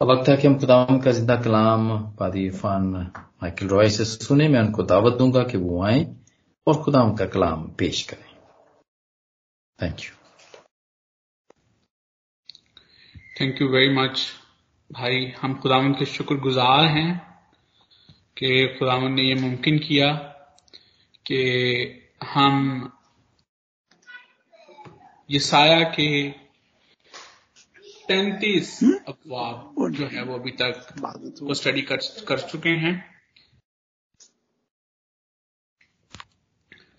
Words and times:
अब 0.00 0.10
वक्त 0.10 0.28
है 0.28 0.36
कि 0.36 0.46
हम 0.46 0.58
खुदाम 0.58 0.98
का 0.98 1.10
ज़िंदा 1.12 1.36
कलाम, 1.42 1.88
पादी 2.18 2.44
इरफान 2.46 2.84
माइकल 3.42 3.68
रॉय 3.68 3.88
से 3.90 4.04
सुने, 4.04 4.48
मैं 4.48 4.60
उनको 4.60 4.82
दावत 4.82 5.16
दूँगा 5.18 5.42
कि 5.42 5.58
वो 5.58 5.82
आए 5.84 6.04
और 6.66 6.82
खुदाम 6.82 7.14
का 7.16 7.26
कलाम 7.26 7.62
पेश 7.78 8.02
करें। 8.02 8.28
Thank 9.78 10.00
you 10.00 10.14
thank 13.40 13.62
you 13.62 13.68
very 13.68 13.94
much 13.94 14.26
भाई, 14.90 15.34
हम 15.40 15.54
खुदावन 15.54 15.92
के 15.92 16.04
शुक्रगुजार 16.04 16.84
हैं 16.86 17.10
कि 18.38 18.76
खुदावन 18.78 19.12
ने 19.12 19.22
ये 19.22 19.34
मुमकिन 19.34 19.78
किया 19.78 20.12
कि 21.26 21.40
हम 22.24 22.92
यसाया 25.30 25.82
के 25.90 26.08
तैतीस 28.08 28.78
हम्म? 28.82 28.98
अफवाब 29.08 29.90
जो 29.90 30.06
है 30.06 30.22
वो 30.22 30.34
अभी 30.34 30.50
तक 30.60 30.86
वो 31.42 31.54
स्टडी 31.54 31.82
कर, 31.82 31.96
कर 32.28 32.40
चुके 32.42 32.70
हैं 32.78 32.94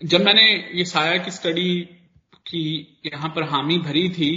जब 0.00 0.22
मैंने 0.22 0.44
ये 0.74 0.84
साया 0.84 1.16
की 1.16 1.30
स्टडी 1.30 1.80
की 2.46 2.62
यहाँ 3.06 3.28
पर 3.28 3.42
हामी 3.44 3.78
भरी 3.78 4.08
थी 4.10 4.30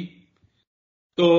तो 1.18 1.30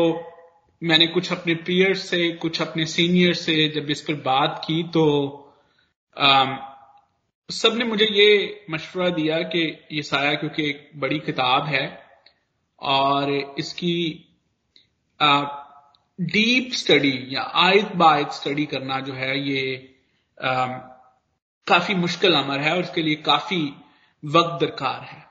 मैंने 0.82 1.06
कुछ 1.06 1.32
अपने 1.32 1.54
पीयर 1.62 1.94
से 1.96 2.28
कुछ 2.38 2.60
अपने 2.62 2.86
सीनियर 2.86 3.34
से 3.34 3.56
जब 3.68 3.90
इस 3.90 4.00
पर 4.00 4.14
बात 4.22 4.60
की 4.66 4.82
तो 4.92 5.04
सबने 7.50 7.84
मुझे 7.84 8.06
ये 8.06 8.30
मशवरा 8.70 9.08
दिया 9.10 9.40
कि 9.48 9.62
ये 9.92 10.02
साया 10.02 10.34
क्योंकि 10.34 10.68
एक 10.68 10.90
बड़ी 10.96 11.18
किताब 11.20 11.66
है 11.66 11.86
और 12.78 13.32
इसकी 13.58 13.94
डीप 15.20 16.72
स्टडी 16.72 17.16
या 17.30 17.42
आयत 17.62 17.94
बायत 17.96 18.32
स्टडी 18.32 18.66
करना 18.66 19.00
जो 19.00 19.12
है 19.12 19.38
ये 19.40 19.62
आ, 20.38 20.66
काफ़ी 21.66 21.94
मुश्किल 21.94 22.34
अमर 22.34 22.60
है 22.60 22.74
और 22.74 22.80
इसके 22.80 23.02
लिए 23.02 23.14
काफ़ी 23.24 23.62
वक्त 24.22 24.60
दरकार 24.60 25.00
है। 25.02 25.22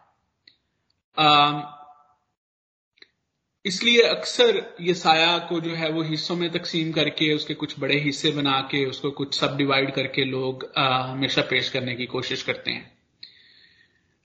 इसलिए 3.66 4.02
अक्सर 4.02 4.76
ये 4.82 4.94
साया 4.94 5.38
को 5.40 5.60
जो 5.60 5.76
है 5.76 5.90
वो 5.90 6.02
हिस्सों 6.04 6.36
में 6.36 6.50
तकसीम 6.52 6.92
करके 6.92 7.34
उसके 7.34 7.54
कुछ 7.54 7.80
बड़े 7.80 8.00
हिस्से 8.00 8.32
बना 8.32 8.60
के 8.72 8.86
उसको 8.86 9.12
कुछ 9.12 9.40
सब 9.40 9.56
डिवाइड 9.58 9.94
करके 9.96 10.26
लोग 10.26 10.66
हमेशा 10.78 11.42
पेश 11.42 11.70
करने 11.70 11.96
की 11.96 12.06
कोशिश 12.06 12.44
करते 12.44 12.72
हैं। 12.72 12.92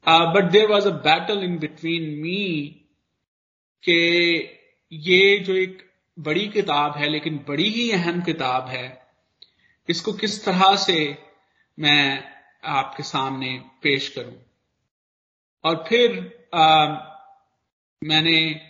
But 0.07 0.51
there 0.51 0.67
was 0.67 0.89
a 0.89 0.93
battle 1.05 1.43
in 1.45 1.59
between 1.59 2.09
me 2.21 2.65
के 3.85 4.39
ये 4.93 5.39
जो 5.39 5.55
एक 5.55 5.91
बड़ी 6.19 6.49
किताब 6.49 6.97
है 6.97 7.09
लेकिन 7.09 7.45
बड़ी 7.49 7.69
ही 7.69 7.91
अहम 7.91 8.21
किताब 8.21 8.69
है 8.69 9.09
इसको 9.89 10.13
किस 10.13 10.45
तरह 10.45 10.77
से 10.77 11.19
मैं 11.79 12.25
आपके 12.65 13.03
सामने 13.03 13.63
पेश 13.83 14.09
करूँ? 14.09 14.37
और 15.65 15.85
फिर 15.89 16.11
आ, 16.55 16.87
मैंने 18.05 18.61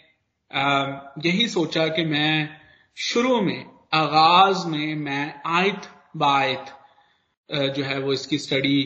आ, 0.52 0.86
यही 1.24 1.48
सोचा 1.48 1.88
कि 1.88 2.04
मैं 2.04 2.60
शुरू 2.96 3.40
में 3.40 3.66
आगाज़ 3.92 4.66
में 4.66 4.94
मैं 4.94 5.40
आयत 5.46 5.88
बायत 6.16 6.74
जो 7.52 7.84
है 7.84 7.98
वो 7.98 8.12
इसकी 8.12 8.38
स्टडी 8.38 8.82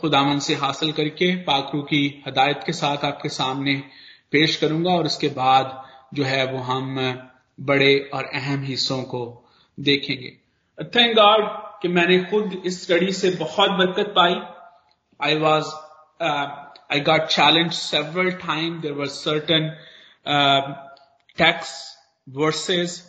खुदामन 0.00 0.38
से 0.38 0.54
हासिल 0.54 0.92
करके 0.92 1.36
पाकरू 1.36 1.82
की 1.82 2.22
हदायत 2.26 2.60
के 2.66 2.72
साथ 2.72 3.04
आपके 3.04 3.28
सामने 3.28 3.82
पेश 4.32 4.56
करूँगा 4.56 4.90
और 4.90 5.06
उसके 5.06 5.28
बाद 5.28 5.82
जो 6.14 6.24
है 6.24 6.44
वो 6.52 6.58
हम 6.64 6.96
बड़े 7.58 7.98
और 8.14 8.24
अहम 8.24 8.62
हिस्सों 8.62 9.02
को 9.02 9.22
देखेंगे। 9.78 10.30
थैंक 10.96 11.16
गॉड 11.16 11.48
कि 11.82 11.88
मैंने 11.88 12.18
खुद 12.24 12.62
इस 12.66 12.82
स्टडी 12.82 13.12
से 13.12 13.30
बहुत 13.30 13.70
बरकत 13.70 14.12
पाई। 14.16 14.34
I 15.20 15.36
was 15.36 15.66
I 16.92 17.00
got 17.00 17.26
challenge 17.28 17.72
several 17.72 18.30
time 18.42 18.80
there 18.80 18.92
was 18.92 19.10
certain 19.10 19.68
texts 21.38 21.74
versus 22.26 23.02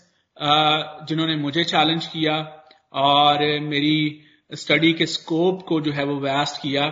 जिन्होंने 1.09 1.35
मुझे 1.35 1.63
चैलेंज 1.63 2.05
किया 2.07 2.35
और 2.93 3.39
मेरी 3.61 4.23
स्टडी 4.51 4.91
के 4.93 5.05
स्कोप 5.05 5.61
को 5.67 5.79
जो 5.81 5.91
है 5.91 6.03
वो 6.03 6.15
वेस्ट 6.19 6.61
किया। 6.61 6.83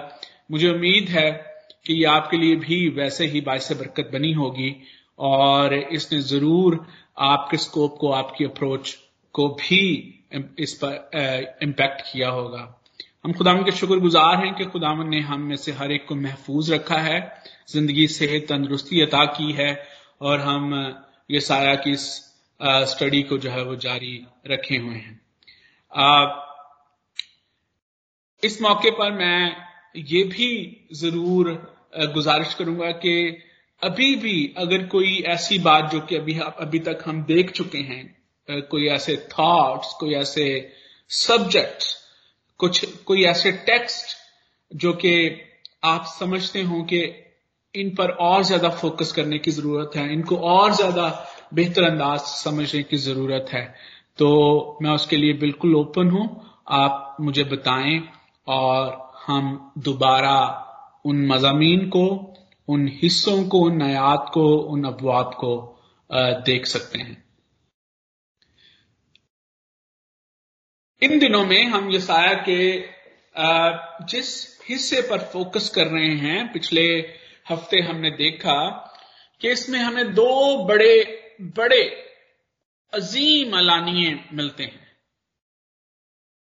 मुझे 0.51 0.69
उम्मीद 0.69 1.09
है 1.09 1.29
कि 1.85 2.03
आपके 2.03 2.37
लिए 2.37 2.55
भी 2.57 2.87
वैसे 2.89 3.25
ही 3.25 3.41
बायस 3.41 3.71
बरकत 3.71 4.09
बनी 4.13 4.31
होगी 4.33 4.75
और 5.19 5.73
इसने 5.73 6.19
ज़रूर 6.23 6.85
आपके 7.25 7.57
स्कोप 7.57 7.97
को, 7.99 8.11
आपकी 8.11 8.45
अप्रोच 8.45 8.97
को 9.35 9.47
भी 9.49 9.81
इस 10.59 10.73
पर 10.83 11.57
इम्पैक्ट 11.63 12.01
किया 12.11 12.29
होगा। 12.29 12.81
हम 13.25 13.33
खुदाम 13.33 13.63
के 13.63 13.71
शुक्रगुजार 13.71 14.35
हैं 14.37 14.53
कि 14.55 14.65
खुदावन 14.65 15.07
ने 15.09 15.19
हम 15.21 15.41
में 15.41 15.55
से 15.55 15.71
हर 15.71 15.91
एक 15.91 16.05
को 16.07 16.15
महफूज 16.15 16.71
रखा 16.71 16.97
है, 16.97 17.19
ज़िंदगी, 17.69 18.07
सेहत, 18.07 18.45
तंदुरुस्ती 18.49 19.01
अता 19.01 19.25
की 19.37 19.51
है 19.51 19.69
और 20.21 20.39
हम, 20.39 20.73
ये 21.31 21.39
सारा 21.41 21.75
की 21.77 21.95
स्टडी 21.95 23.21
को 23.23 23.37
जो 23.37 23.49
है 23.49 23.63
वो 23.63 23.75
जारी 23.75 24.25
रखे 24.47 24.77
हुए 24.77 24.95
हैं। 24.95 25.19
इस 28.43 28.61
मौके 28.61 28.91
पर 28.91 29.11
मैं 29.11 29.55
ये 29.97 30.23
भी 30.25 30.49
ज़रूर 30.93 31.51
गुजारिश 31.97 32.53
करूँगा 32.53 32.91
कि 32.91 33.43
अभी 33.83 34.15
भी 34.15 34.53
अगर 34.57 34.85
कोई 34.85 35.17
ऐसी 35.27 35.59
बात 35.59 35.91
जो 35.91 35.99
कि 35.99 36.15
अभी 36.15 36.39
अभी 36.39 36.79
तक 36.79 37.03
हम 37.05 37.23
देख 37.23 37.51
चुके 37.51 37.77
हैं 37.77 38.61
कोई 38.69 38.87
ऐसे 38.87 39.27
थॉट्स 39.39 39.93
कोई 39.93 40.13
ऐसे 40.13 40.71
सब्जेक्ट 41.09 41.83
कुछ, 42.59 42.85
कोई 43.03 43.23
ऐसे 43.23 43.51
टेक्स्ट 43.51 44.15
जो 44.75 44.93
कि 44.93 45.41
आप 45.83 46.05
समझते 46.19 46.61
हो 46.61 46.81
कि 46.83 46.99
इन 47.75 47.89
पर 47.95 48.09
और 48.09 48.43
ज़्यादा 48.43 48.69
फोकस 48.69 49.11
करने 49.11 49.37
की 49.39 49.51
ज़रूरत 49.51 49.91
है, 49.95 50.13
इनको 50.13 50.37
और 50.37 50.73
ज़्यादा 50.73 51.27
बेहतर 51.53 51.83
अंदाज 51.83 52.19
समझने 52.19 52.83
की 52.83 52.97
ज़रूरत 52.97 53.45
है। 53.53 53.75
तो 54.17 54.77
मैं 54.81 54.91
उसके 54.91 55.17
लिए 55.17 55.33
बिल्कुल 55.33 55.75
ओपन 55.75 56.09
हूँ। 56.09 56.51
आप 56.67 57.17
मुझे 57.21 57.43
बताएँ 57.43 58.01
और 58.47 59.11
हम 59.27 59.73
दोबारा 59.77 60.61
उन 61.05 61.25
मजामीन 61.27 61.87
को, 61.89 62.05
उन 62.67 62.87
हिस्सों 62.93 63.43
को, 63.49 63.59
उन 63.59 63.77
नयात 63.77 64.29
को, 64.33 64.45
उन 64.57 64.83
अबवाब 64.83 65.33
को 65.33 65.51
देख 66.45 66.65
सकते 66.65 66.99
हैं। 66.99 67.23
इन 71.01 71.19
दिनों 71.19 71.45
में 71.45 71.63
हम 71.65 71.91
यसाया 71.91 72.33
के 72.49 72.59
जिस 74.05 74.27
हिस्से 74.69 75.01
पर 75.01 75.19
फोकस 75.23 75.69
कर 75.69 75.87
रहे 75.87 76.15
हैं, 76.15 76.51
पिछले 76.51 76.85
हफ़्ते 77.49 77.79
हमने 77.79 78.09
देखा 78.11 78.57
कि 79.41 79.49
इसमें 79.49 79.79
हमें 79.79 80.13
दो 80.13 80.65
बड़े 80.65 80.95
बड़े 81.55 81.83
अजीम 82.93 83.57
अलानिए 83.57 84.13
मिलते 84.33 84.63
हैं। 84.63 84.87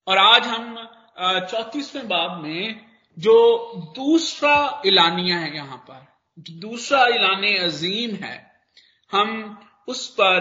और 0.07 0.19
आज 0.19 0.47
हम 0.47 0.77
चौतीसवें 1.21 2.07
बाब 2.09 2.43
में 2.43 2.88
जो 3.19 3.73
दूसरा 3.97 4.83
इलानिया 4.87 5.39
है 5.39 5.55
यहाँ 5.55 5.77
पर, 5.77 6.07
जो 6.39 6.69
दूसरा 6.69 7.07
इलान 7.07 7.43
अजीम 7.57 8.15
है, 8.17 8.63
हम 9.13 9.61
उस 9.89 10.09
पर 10.09 10.39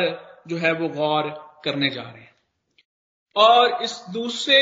जो 0.47 0.57
है 0.57 0.73
वो 0.73 0.89
गौर 0.89 1.23
करने 1.65 1.89
जा 1.89 2.01
रहे 2.01 2.21
हैं। 2.21 2.35
और 3.35 3.83
इस 3.83 4.05
दूसरे 4.09 4.59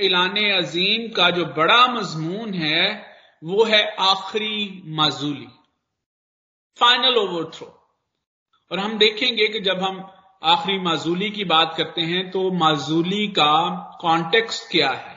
इलान 0.00 0.36
अजीम 0.36 1.12
का 1.12 1.30
जो 1.30 1.44
बड़ा 1.44 1.86
मजमून 1.86 2.54
है, 2.54 3.14
वो 3.44 3.64
है 3.64 3.94
आखिरी 3.94 4.82
माजूली 4.86 5.48
फाइनल 6.76 7.16
ओवरथ्रो 7.16 7.66
और 8.72 8.78
हम 8.78 8.98
देखेंगे 8.98 9.48
कि 9.48 9.60
जब 9.60 9.82
हम 9.82 10.10
आखिरी 10.42 10.78
माजूली 10.78 11.30
की 11.30 11.44
बात 11.44 11.74
करते 11.76 12.00
हैं 12.00 12.30
तो 12.30 12.50
माजूली 12.50 13.26
का 13.26 13.52
कॉन्टेक्स्ट 14.00 14.70
क्या 14.70 14.90
है? 14.90 15.13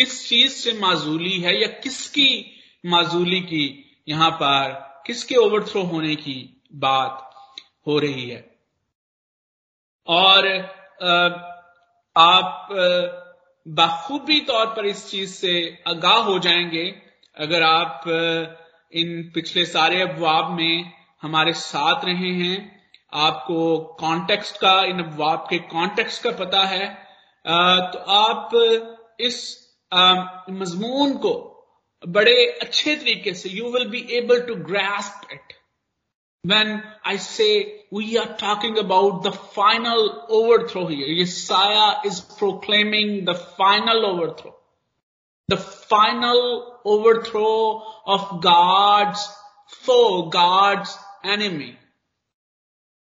किस 0.00 0.28
चीज़ 0.28 0.52
से 0.52 0.72
माजूली 0.72 1.38
है 1.40 1.60
या 1.60 1.66
किसकी 1.82 2.28
माजूली 2.84 3.40
की 3.40 3.64
यहाँ 4.08 4.30
पर, 4.30 4.70
किसके 5.06 5.36
ओवरथ्रो 5.36 5.82
होने 5.82 6.14
की 6.16 6.62
बात 6.74 7.30
हो 7.86 7.98
रही 7.98 8.28
है? 8.30 8.40
और 10.08 10.48
आप 12.16 12.68
बखूबी 13.66 14.40
तौर 14.40 14.66
पर 14.66 14.86
इस 14.86 15.10
चीज़ 15.10 15.30
से 15.30 15.52
आगाह 15.88 16.18
हो 16.22 16.38
जाएँगे। 16.38 16.86
अगर 17.36 17.62
आप 17.62 18.04
इन 18.92 19.30
पिछले 19.34 19.64
सारे 19.66 20.00
अफवाब 20.02 20.50
में 20.50 20.92
हमारे 21.22 21.52
साथ 21.52 22.04
रहे 22.04 22.32
हैं, 22.34 22.56
आपको 23.14 23.78
कॉन्टेक्स्ट 24.00 24.56
का, 24.56 24.80
इन 24.84 25.02
अफवाब 25.04 25.46
के 25.50 25.58
कॉन्टेक्स्ट 25.58 26.22
का 26.22 26.30
पता 26.30 26.64
है 26.66 26.88
तो 27.44 27.98
आप 27.98 28.50
इस 29.20 29.59
मजमून 29.94 31.16
को 31.18 31.32
बड़े 32.08 32.34
अच्छे 32.62 32.94
तरीके 32.96 33.34
से 33.34 33.48
you 33.48 33.70
will 33.72 33.88
be 33.88 34.06
able 34.18 34.40
to 34.46 34.54
grasp 34.70 35.32
it 35.32 35.58
when 36.42 36.82
I 37.04 37.16
say 37.16 37.82
we 37.90 38.16
are 38.16 38.36
talking 38.36 38.78
about 38.78 39.22
the 39.22 39.32
final 39.32 40.24
overthrow 40.28 40.86
here, 40.86 41.06
Yesaiah 41.06 42.06
is 42.06 42.20
proclaiming 42.20 43.24
the 43.26 43.34
final 43.34 44.06
overthrow. 44.06 44.54
The 45.48 45.58
final 45.58 46.80
overthrow 46.84 47.82
of 48.06 48.40
God's 48.40 49.28
foe, 49.82 50.30
God's 50.30 50.96
enemy. 51.24 51.76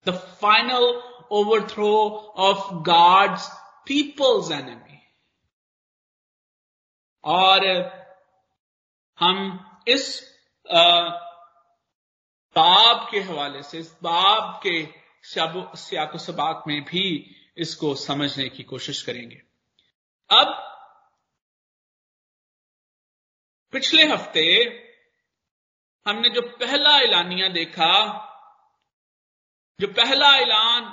The 0.04 0.14
final 0.14 1.02
overthrow 1.30 2.32
of 2.34 2.82
God's 2.84 3.46
people's 3.84 4.50
enemy. 4.50 4.87
और 7.28 7.66
हम 9.18 9.38
इस 9.88 10.04
बाब 12.56 13.08
के 13.10 13.20
हवाले 13.20 13.62
से, 13.62 13.78
इस 13.78 13.96
बाब 14.02 14.60
के 14.66 16.18
सबाक 16.18 16.64
में 16.66 16.80
भी 16.84 17.04
इसको 17.56 17.94
समझने 17.94 18.48
की 18.48 18.62
कोशिश 18.62 19.02
करेंगे। 19.02 19.42
अब, 20.30 20.54
पिछले 23.72 24.04
हफ़्ते 24.04 24.44
हमने 26.06 26.28
जो 26.30 26.42
पहला 26.42 26.98
ऐलानिया 26.98 27.48
देखा, 27.48 27.92
जो 29.80 29.86
पहला 29.86 30.30
ऐलान 30.36 30.84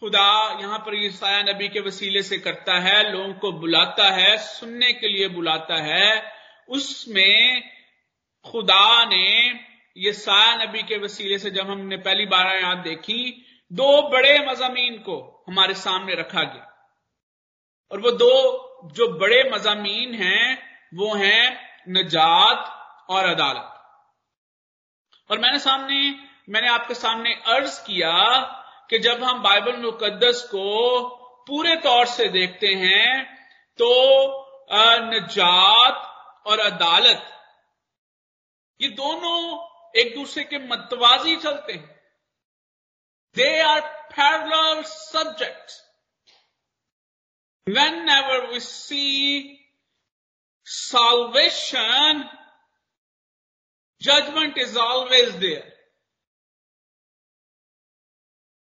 खुदा 0.00 0.58
यहाँ 0.60 0.78
पर 0.78 0.94
ईसाया 0.94 1.42
नबी 1.42 1.68
के 1.68 1.80
वसीले 1.80 2.22
से 2.22 2.38
करता 2.38 2.78
है, 2.78 3.12
लोगों 3.12 3.34
को 3.34 3.52
बुलाता 3.52 4.10
है, 4.10 4.38
सुनने 4.38 4.92
के 4.92 5.08
लिए 5.08 5.28
बुलाता 5.28 5.74
है। 5.74 6.32
उसमें 6.68 7.70
खुदा 8.44 9.04
ने 9.04 9.60
ये 9.96 10.12
साया 10.12 10.54
नबी 10.54 10.82
के 10.82 10.98
वसीले 10.98 11.38
से 11.38 11.50
जब 11.50 11.70
हमने 11.70 11.96
पहली 11.96 12.26
बार 12.26 12.46
याद 12.46 12.78
देखी, 12.78 13.46
दो 13.72 14.08
बड़े 14.08 14.38
मजामीन 14.38 14.94
को 14.94 15.44
हमारे 15.48 15.74
सामने 15.74 16.14
रखा 16.14 16.42
गया। 16.42 16.94
और 17.92 18.00
वो 18.00 18.10
दो 18.10 18.64
जो 18.84 19.08
बड़े 19.08 19.50
मजामीन 19.54 20.14
हैं, 20.14 20.62
वो 20.94 21.14
हैं 21.14 21.76
नजात 21.88 22.90
और 23.10 23.24
अदालत। 23.24 23.74
और 25.30 25.38
मैंने 25.38 25.58
सामने, 25.58 26.14
मैंने 26.48 26.68
आपके 26.68 26.94
सामने 26.94 27.34
अर्ज़ 27.34 27.80
किया 27.86 28.54
कि 28.90 28.98
जब 28.98 29.22
हम 29.22 29.42
बाइबल 29.42 29.76
मुकद्दस 29.76 30.42
को 30.50 30.68
पूरे 31.48 31.74
तौर 31.82 32.06
से 32.06 32.28
देखते 32.28 32.74
हैं 32.76 33.24
तो 33.78 33.90
नजात 35.02 36.46
और 36.46 36.60
अदालत 36.60 37.26
ये 38.80 38.88
दोनों 38.96 39.38
एक 40.00 40.14
दूसरे 40.14 40.44
के 40.44 40.58
मतवाजी 40.66 41.36
चलते 41.36 41.72
हैं 41.72 41.96
they 43.36 43.60
are 43.60 43.80
parallel 44.10 44.82
subject 44.86 45.72
whenever 48.08 48.46
we 48.50 48.60
see 48.60 49.06
salvation, 50.66 52.24
judgment 54.02 54.58
is 54.58 54.76
always 54.76 55.34
there. 55.36 55.64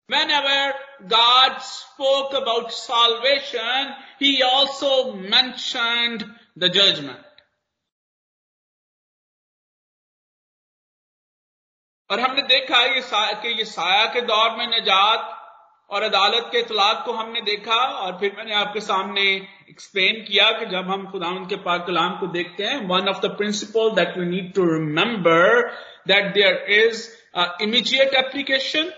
Whenever 0.10 0.74
God 1.08 1.62
spoke 1.62 2.34
about 2.34 2.72
salvation, 2.74 3.96
He 4.20 4.42
also 4.44 5.14
mentioned 5.14 6.26
the 6.58 6.70
judgment. 6.70 7.26
और 12.10 12.20
हमने 12.20 12.42
देखा 12.42 12.80
ये 12.86 13.02
कि 13.42 13.50
ये 13.58 13.66
साया 13.66 14.06
के 14.14 14.22
दौर 14.28 14.56
में 14.58 14.66
निजात 14.68 15.36
और 15.90 16.04
अदालत 16.04 16.50
के 16.52 16.60
इतलाक 16.60 17.04
को 17.06 17.14
हमने 17.14 17.42
देखा 17.42 17.76
और 17.76 18.18
फिर 18.20 18.34
मैंने 18.38 18.54
आपके 18.56 18.82
सामने 18.82 19.22
एक्सप्लेन 19.70 20.24
किया 20.26 20.50
कि 20.60 20.66
जब 20.72 20.90
हम 20.92 21.06
खुदा 21.12 21.30
के 21.50 21.56
पाक 21.68 21.86
कलाम 21.88 22.18
को 22.20 22.28
देखते 22.34 22.64
हैं 22.64 22.78
one 22.90 23.10
of 23.10 23.22
the 23.26 23.30
principle 23.38 23.92
that 23.96 24.18
we 24.18 24.26
need 24.26 24.54
to 24.56 24.66
remember 24.74 25.62
that 26.08 26.34
there 26.34 26.66
is 26.80 27.08
immediate 27.64 28.14
application 28.24 28.92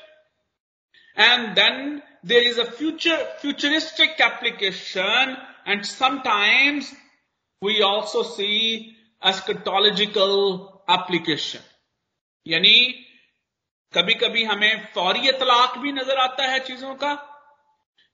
and 1.17 1.47
then 1.55 2.01
there 2.25 2.43
is 2.43 2.59
a 2.61 2.63
future 2.71 3.23
futuristic 3.41 4.21
application 4.21 5.35
and 5.67 5.83
sometimes 5.85 6.91
we 7.61 7.79
also 7.83 8.23
see 8.25 8.51
eschatological 9.21 10.37
application 10.93 11.69
यानी 12.45 12.77
कभी 13.93 14.13
कभी 14.15 14.43
हमें 14.43 14.87
फौरी 14.93 15.27
इतलाक 15.29 15.77
भी 15.77 15.91
नज़र 15.91 16.17
आता 16.19 16.45
है 16.47 16.59
चीज़ों 16.59 16.93
का। 16.95 17.13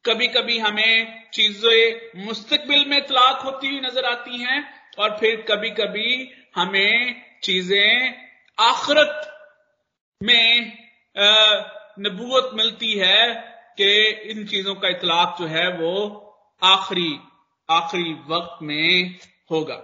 कभी 0.06 0.28
कभी 0.28 0.58
हमें 0.60 1.30
चीज़ें 1.34 2.24
मुस्तकबिल 2.26 2.86
में 2.90 2.98
इतलाक 2.98 3.42
होती 3.42 3.68
हुई 3.68 3.80
नज़र 3.82 4.06
आती 4.06 4.38
हैं, 4.38 4.60
और 5.00 5.18
फिर 5.20 5.42
कभी 5.50 5.70
कभी 5.72 6.30
हमें 6.56 7.24
चीज़ें 7.44 8.14
आखरत 8.58 9.30
में 10.22 10.72
नबूत 12.00 12.52
मिलती 12.54 12.94
है 12.94 13.34
कि 13.78 13.90
इन 14.32 14.46
चीज़ों 14.46 14.76
का 14.76 14.90
इतलाक 14.90 15.36
जो 15.40 15.48
है 15.48 15.68
वो 15.78 15.94
आखिरी 16.62 17.10
आखिरी 17.70 18.14
वक्त 18.28 18.62
में 18.64 19.16
होगा। 19.52 19.76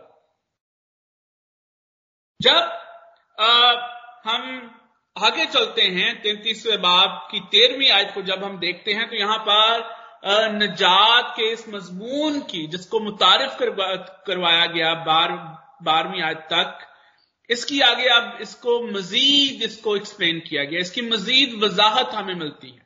जब 2.39 2.80
आ, 3.38 3.50
हम 4.25 4.44
आगे 5.15 5.45
चलते 5.45 5.81
हैं 5.81 6.15
तैतीसवें 6.21 6.81
बाब 6.81 7.27
की 7.31 7.39
तेरहवीं 7.51 7.89
आयत 7.89 8.12
को 8.15 8.21
जब 8.21 8.44
हम 8.44 8.57
देखते 8.60 8.94
हैं 8.94 9.10
तो 9.10 9.15
यहाँ 9.15 9.38
पर 9.48 10.01
नजात 10.54 11.33
के 11.38 11.51
इस 11.54 11.68
मजमून 11.69 12.39
की 12.50 12.65
जिसको 12.68 13.00
मुतारिफ 13.00 13.57
करवाया 13.60 14.65
गया 14.65 14.94
बार 15.04 15.31
बारहवीं 15.83 16.21
आयत 16.21 16.48
तक 16.54 16.86
इसकी 17.54 17.80
आगे 17.82 18.08
अब 18.10 18.38
इसको 18.42 18.80
मजीद 18.84 19.62
इसको 19.64 19.96
एक्सप्लेन 19.98 20.40
किया 20.48 20.64
गया। 20.64 20.80
इसकी 20.80 21.02
मजीद 21.04 21.54
वजाहत 21.64 22.14
हमें 22.16 22.34
मिलती 22.36 22.70
है। 22.70 22.82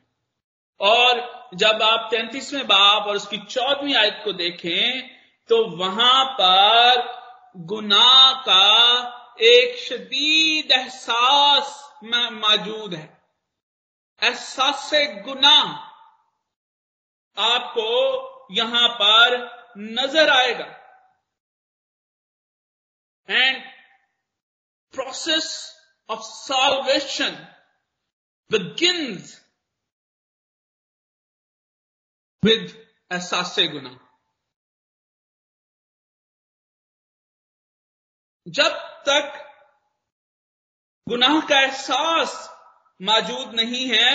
और 0.80 1.20
जब 1.56 1.82
आप 1.82 2.08
तैतीसवें 2.10 2.66
बाब 2.66 3.06
और 3.08 3.16
उसकी 3.16 3.38
चौदहवीं 3.38 3.94
आयत 3.96 4.20
को 4.24 4.32
देखें 4.34 5.16
तो 5.48 5.64
वहाँ 5.76 6.24
पर 6.40 7.02
गुनाह 7.66 8.32
का 8.42 8.64
एक 9.42 9.78
शदीद 9.78 10.72
एहसास 10.72 11.76
मौजूद 12.04 12.94
है। 12.94 13.06
एहसास 14.22 14.90
गुना 15.24 15.56
आपको 17.36 17.86
यहाँ 18.52 18.88
पर 19.00 19.36
नज़र 19.78 20.30
आएगा। 20.30 20.66
And 23.28 23.62
process 24.98 25.48
of 26.10 26.20
salvation 26.20 27.34
begins 28.52 29.40
with 32.44 32.86
एहसास 33.12 33.56
गुना 33.58 33.98
जब 38.48 38.76
तक 39.08 39.44
गुनाह 41.08 41.40
का 41.40 41.60
एहसास 41.60 42.32
मौजूद 43.02 43.54
नहीं 43.54 43.86
है, 43.88 44.12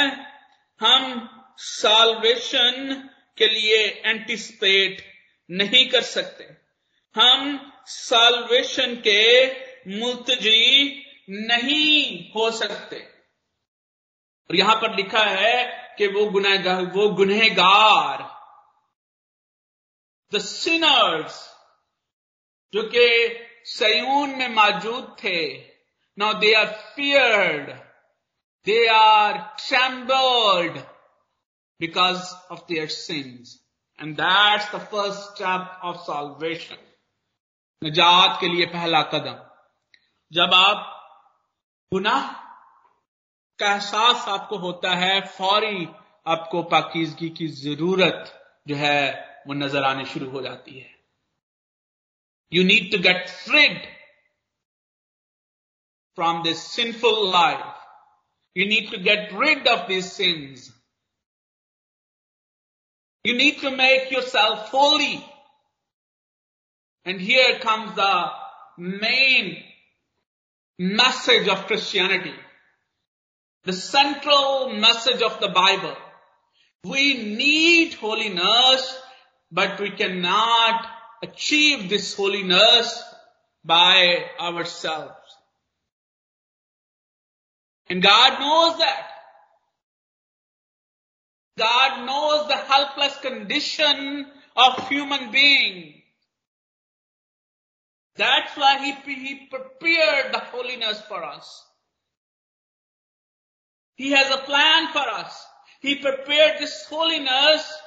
हम 0.80 1.30
साल्वेशन 1.58 3.10
के 3.38 3.48
लिए 3.48 3.78
एंटिसिपेट 4.06 5.02
नहीं 5.52 5.90
कर 5.90 6.02
सकते। 6.02 6.44
हम 7.16 7.72
साल्वेशन 7.88 8.96
के 8.96 9.22
मुलतजी 9.88 11.04
नहीं 11.30 12.32
हो 12.32 12.50
सकते। 12.52 13.00
और 14.50 14.56
यहाँ 14.56 14.75
पर 14.75 14.96
लिखा 14.96 15.24
है 15.24 15.63
कि 15.98 16.08
वो 16.08 16.25
गुनाह 16.32 16.80
वो 16.94 17.08
गुनहगार। 17.10 18.22
द 20.34 20.40
सिनर्स 20.40 21.42
जो 22.74 22.84
कि 22.96 23.08
सयून 23.66 24.30
में 24.30 24.48
मौजूद 24.50 25.16
थे। 25.24 25.40
Now 26.18 26.34
they 26.34 26.54
are 26.54 26.66
feared 26.96 27.70
they 28.68 28.86
are 28.88 29.38
chambered 29.60 30.78
because 31.80 32.34
of 32.52 32.60
their 32.60 32.88
sins 32.88 33.60
and 34.00 34.16
that's 34.16 34.75
the 34.75 34.80
first 34.92 35.20
step 35.22 35.82
of 35.84 35.98
salvation 35.98 36.78
निजात 37.82 38.38
के 38.42 38.48
लिए 38.48 38.66
पहला 38.66 39.02
कदम। 39.13 39.50
जब 40.34 40.54
आप 40.54 40.90
गुनाह 41.92 42.32
का 43.60 43.72
एहसास 43.74 44.28
आपको 44.28 44.58
होता 44.58 44.94
है 44.96 45.20
फौरी 45.38 45.88
आपको 46.28 46.62
पाकिजगी 46.72 47.30
की 47.40 47.48
ज़रूरत 47.58 48.34
जो 48.68 48.75
है 48.75 49.00
वो 49.48 49.54
नज़र 49.54 49.84
आने 49.84 50.06
शुरू 50.13 50.30
हो 50.30 50.42
जाती 50.42 50.80
है 50.80 50.92
you 52.52 52.63
need 52.63 52.92
to 52.92 53.00
get 53.04 53.28
freed 53.30 53.94
from 56.18 56.44
this 56.44 56.63
sinful 56.63 57.30
life. 57.30 57.75
You 58.56 58.68
need 58.68 58.90
to 58.92 59.00
get 59.00 59.34
rid 59.34 59.68
of 59.68 59.88
these 59.88 60.12
sins. 60.12 60.72
You 63.25 63.36
need 63.36 63.60
to 63.60 63.72
make 63.72 64.12
yourself 64.12 64.70
holy. 64.70 65.25
And 67.06 67.20
here 67.20 67.60
comes 67.60 67.96
the 67.96 68.32
main 68.78 69.58
message 70.77 71.48
of 71.48 71.68
Christianity. 71.68 72.34
The 73.63 73.74
central 73.74 74.70
message 74.70 75.22
of 75.22 75.39
the 75.39 75.50
Bible. 75.50 75.96
We 76.84 77.24
need 77.36 77.94
holiness, 77.94 79.01
but 79.51 79.80
we 79.80 79.92
cannot 79.92 80.86
achieve 81.22 81.89
this 81.89 82.13
holiness 82.15 83.01
by 83.63 84.25
ourselves. 84.39 85.15
And 87.89 88.01
God 88.01 88.39
knows 88.39 88.80
that. 88.80 89.08
God 91.58 92.06
knows 92.06 92.48
the 92.48 92.58
helpless 92.58 93.15
condition 93.18 94.27
of 94.56 94.88
human 94.89 95.32
being. 95.32 96.02
That's 98.17 98.57
why 98.57 98.78
he, 98.78 98.93
he 99.14 99.47
prepared 99.47 100.35
the 100.35 100.38
holiness 100.38 101.00
for 101.02 101.25
us. 101.25 101.64
He 103.95 104.11
has 104.11 104.31
a 104.31 104.38
plan 104.38 104.88
for 104.93 105.09
us. 105.09 105.47
He 105.81 105.97
prepared 105.97 106.59
this 106.59 106.85
holiness 106.88 107.81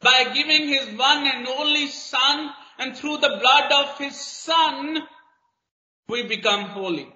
by 0.00 0.30
giving 0.34 0.68
his 0.68 0.86
one 0.98 1.26
and 1.26 1.46
only 1.48 1.88
son 1.88 2.50
and 2.78 2.96
through 2.96 3.18
the 3.18 3.38
blood 3.40 3.72
of 3.72 3.98
his 3.98 4.16
son, 4.16 5.02
we 6.08 6.22
become 6.24 6.64
holy. 6.64 7.08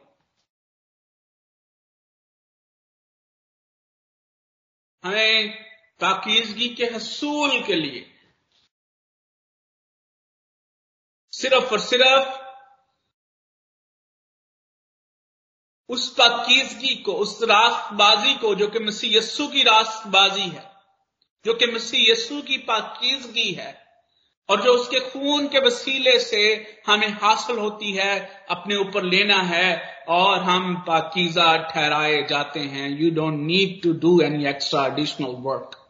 हमें 5.04 5.50
पाकिजगी 6.00 6.68
के 6.74 6.84
हसूल 6.94 7.62
के 7.66 7.74
लिए 7.74 8.06
सिर्फ़ 11.43 11.71
और 11.71 11.79
सिर्फ़ 11.79 12.43
उस 15.89 16.09
पाकिजगी 16.09 16.95
को, 16.95 17.13
उस 17.13 17.39
रास्तबाजी 17.43 18.35
को, 18.35 18.55
जो 18.55 18.67
कि 18.67 18.79
मसीह 18.79 19.17
यस्सु 19.17 19.47
की 19.47 19.63
रास्तबाजी 19.63 20.41
है, 20.41 20.71
जो 21.45 21.53
कि 21.53 21.65
मसीह 21.65 22.11
यस्सु 22.11 22.41
की 22.41 22.57
पाकिजगी 22.57 23.51
है, 23.51 23.83
और 24.49 24.61
जो 24.61 24.73
उसके 24.73 24.99
खून 24.99 25.47
के 25.47 25.59
वसीले 25.59 26.19
से 26.19 26.41
हमें 26.87 27.09
हासिल 27.09 27.57
होती 27.57 27.91
है, 27.91 28.45
अपने 28.49 28.75
ऊपर 28.75 29.03
लेना 29.03 29.41
है, 29.41 30.05
और 30.09 30.39
हम 30.39 30.75
पाकिजा 30.87 31.57
ठहराए 31.57 32.27
जाते 32.29 32.59
हैं। 32.59 32.89
You 32.89 33.11
don't 33.11 33.33
need 33.33 33.81
to 33.83 33.93
do 33.93 34.21
any 34.21 34.45
extra 34.45 34.85
additional 34.85 35.35
work 35.39 35.82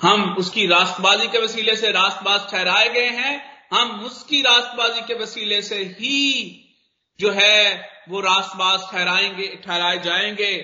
हम 0.00 0.34
उसकी 0.38 0.66
रास्तबाजी 0.66 1.26
के 1.28 1.38
वसीले 1.38 1.74
से 1.76 1.90
रास्तबाज 1.92 2.50
ठहराए 2.50 2.88
गए 2.88 3.08
हैं, 3.08 3.40
हम 3.72 4.00
उसकी 4.00 4.40
रास्तबाजी 4.42 5.00
के 5.06 5.14
वसीले 5.14 5.60
से 5.62 5.76
ही 5.76 6.64
जो 7.18 7.30
है 7.30 7.88
वो 8.08 8.20
रास्तबाज 8.20 8.80
ठहराएँगे, 8.90 9.48
ठहराए 9.64 9.98
जाएँगे 9.98 10.54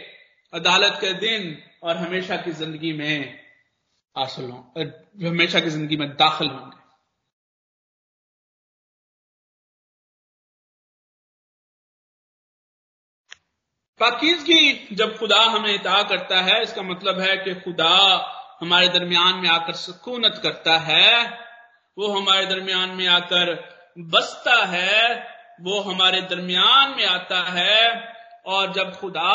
अदालत 0.53 0.99
के 1.01 1.13
दिन 1.13 1.57
और 1.83 1.97
हमेशा 1.97 2.37
की 2.37 2.53
ज़िंदगी 2.53 2.93
में 2.93 3.41
हासिल 4.17 4.51
हमेशा 5.27 5.61
की 5.61 5.71
ज़िंदगी 5.71 5.97
में 5.97 6.09
दाखिल 6.11 6.49
होंगे। 6.49 6.83
पाकिजगी 14.01 14.95
जब 14.97 15.17
खुदा 15.19 15.41
हमें 15.43 15.75
इता 15.75 16.03
करता 16.03 16.41
है, 16.41 16.63
इसका 16.63 16.83
मतलब 16.83 17.21
है 17.21 17.37
कि 17.37 17.55
खुदा 17.55 17.91
हमारे 18.65 18.89
दरमियान 18.89 19.39
में 19.39 19.49
आकर 19.51 19.73
सुकूनत 19.75 20.41
करता 20.43 20.79
है, 20.81 21.09
वो 21.97 22.09
हमारे 22.09 22.47
दरमियान 22.47 22.91
में 22.91 23.07
आकर 23.09 23.55
बसता 23.99 24.65
है, 24.67 25.15
वो 25.61 25.81
हमारे 25.81 26.21
दरमियान 26.21 26.95
में 26.97 27.05
आता 27.07 27.43
है, 27.51 28.15
और 28.47 28.73
जब 28.73 28.97
खुदा 28.97 29.35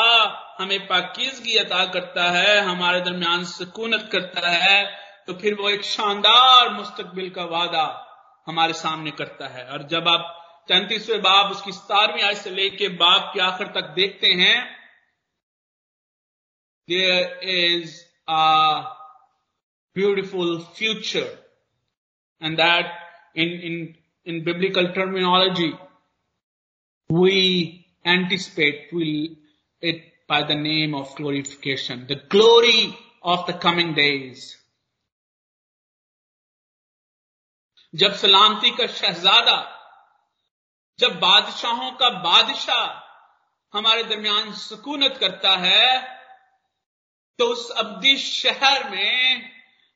हमें 0.58 0.86
पाकिजगी 0.86 1.56
अता 1.56 1.84
करता 1.84 2.24
है, 2.30 2.58
हमारे 2.60 3.00
दरमियान 3.00 3.44
सुकूनत 3.44 4.08
करता 4.12 4.48
है 4.48 4.84
तो 5.26 5.34
फिर 5.34 5.54
वो 5.54 5.68
एक 5.70 5.82
शानदार 5.84 6.68
मुस्तकबिल 6.68 7.30
का 7.30 7.44
वादा 7.44 7.86
हमारे 8.46 8.72
सामने 8.72 9.10
करता 9.10 9.48
है। 9.48 9.64
और 9.66 9.82
जब 9.88 10.08
आप 10.08 10.36
तैतीसवें 10.68 11.20
बाब 11.22 11.50
उसकी 11.50 11.72
सतारवीं 11.72 12.22
आय 12.22 12.34
से 12.34 12.50
लेके 12.50 12.88
बाब 12.96 13.30
के 13.34 13.40
आखिर 13.40 13.66
तक 13.66 13.92
देखते 13.94 14.32
हैं 14.34 14.56
there 16.88 17.48
is 17.50 17.94
a 18.28 18.99
Beautiful 19.95 20.57
future 20.77 21.27
and 22.41 22.57
that 22.57 23.37
in 23.37 23.59
in 23.61 23.93
in 24.27 24.43
biblical 24.43 24.87
terminology 24.95 25.71
we 27.09 27.41
anticipate 28.05 28.93
will 28.93 29.35
it 29.83 30.03
by 30.29 30.43
the 30.43 30.55
name 30.55 30.93
of 30.95 31.15
glorification, 31.15 32.05
the 32.07 32.21
glory 32.29 32.95
of 33.23 33.45
the 33.47 33.53
coming 33.55 33.93
days. 33.93 34.53
जब 37.93 38.13
सलामती 38.13 38.69
का 38.77 38.85
शहजादा 38.87 39.57
जब 40.99 41.13
बादशाहों 41.19 41.91
का 41.91 42.09
बादशाह 42.23 43.77
हमारे 43.77 44.03
दरमियान 44.03 44.51
सुकूनत 44.53 45.17
करता 45.19 45.55
है 45.57 46.01
तो 47.39 47.45
उस 47.47 47.69
अब्दी 47.77 48.15
शहर 48.17 48.89
में 48.89 49.48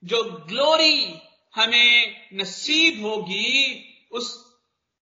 जो 0.05 0.23
ग्लोरी 0.49 1.21
हमें 1.55 2.17
नसीब 2.35 3.05
होगी, 3.05 3.51
उस 4.13 4.33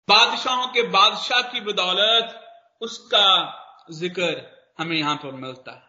बादशाहों 0.07 0.67
के 0.67 0.81
बादशाह 0.89 1.41
की 1.41 1.61
बदौलत, 1.61 2.35
उसका 2.81 3.27
ज़िक्र 3.91 4.29
हमें 4.79 4.95
यहाँ 4.97 5.15
पर 5.15 5.31
मिलता 5.35 5.71
है। 5.71 5.87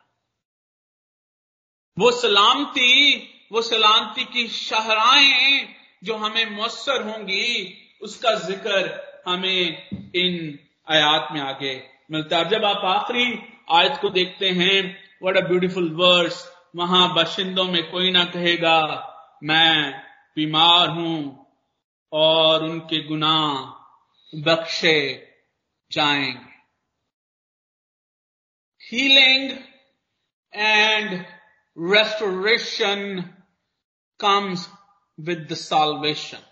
वो 1.96 2.10
सलामती 2.12 3.26
वो 3.52 3.60
सलामती 3.62 4.24
की 4.24 4.46
शहराएँ 4.48 5.66
जो 6.04 6.16
हमें 6.16 6.50
मौसर 6.50 7.02
होंगी, 7.02 7.76
उसका 8.02 8.34
ज़िक्र 8.38 9.22
हमें 9.26 9.88
इन 10.14 10.58
आयात 10.88 11.28
में 11.32 11.40
आगे 11.40 11.72
मिलता 12.10 12.38
है। 12.38 12.48
जब 12.48 12.64
आप 12.64 12.84
आखिरी 12.86 13.26
आयत 13.72 13.98
को 14.02 14.10
देखते 14.10 14.50
हैं 14.50 14.78
वट 15.22 15.36
अ 15.36 15.46
ब्यूटिफुल 15.48 15.90
वर्स 15.94 16.44
वहाँ 16.76 17.14
बशिंदों 17.14 17.64
में 17.64 17.90
कोई 17.90 18.10
ना 18.10 18.24
कहेगा, 18.24 18.78
मैं 19.42 20.02
बीमार 20.36 20.88
हूँ 20.88 21.46
और 22.12 22.64
उनके 22.64 23.04
गुना 23.04 23.36
बख्शे 24.34 24.98
जाएँगे। 25.92 26.48
Healing 28.80 29.50
and 30.54 31.26
restoration 31.78 33.20
comes 34.20 34.68
with 35.20 35.46
the 35.50 35.54
salvation 35.54 36.42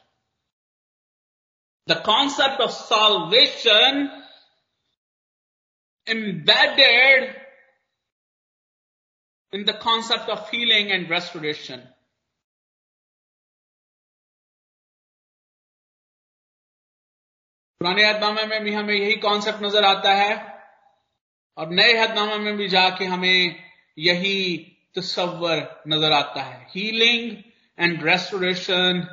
the 1.89 2.03
concept 2.07 2.61
of 2.61 2.71
salvation 2.71 4.25
embedded 6.07 7.35
in 9.53 9.65
the 9.65 9.75
concept 9.75 10.29
of 10.29 10.49
healing 10.51 10.93
and 10.93 11.09
restoration. 11.11 11.81
पुराने 17.81 18.05
अदनामे 18.05 18.45
में 18.47 18.63
भी 18.63 18.73
हमें 18.75 18.95
यही 18.95 19.15
कॉन्सेप्ट 19.23 19.63
नज़र 19.63 19.85
आता 19.85 20.13
है 20.15 20.33
और 21.57 21.69
नए 21.71 21.93
हदनामे 21.99 22.39
में 22.45 22.57
भी 22.57 22.67
जाके 22.69 23.05
हमें 23.05 23.57
यही 23.99 24.57
तस्वर 24.97 25.61
नज़र 25.89 26.13
आता 26.13 26.43
है 26.43 26.67
healing 26.75 27.37
and 27.79 28.03
restoration 28.07 29.07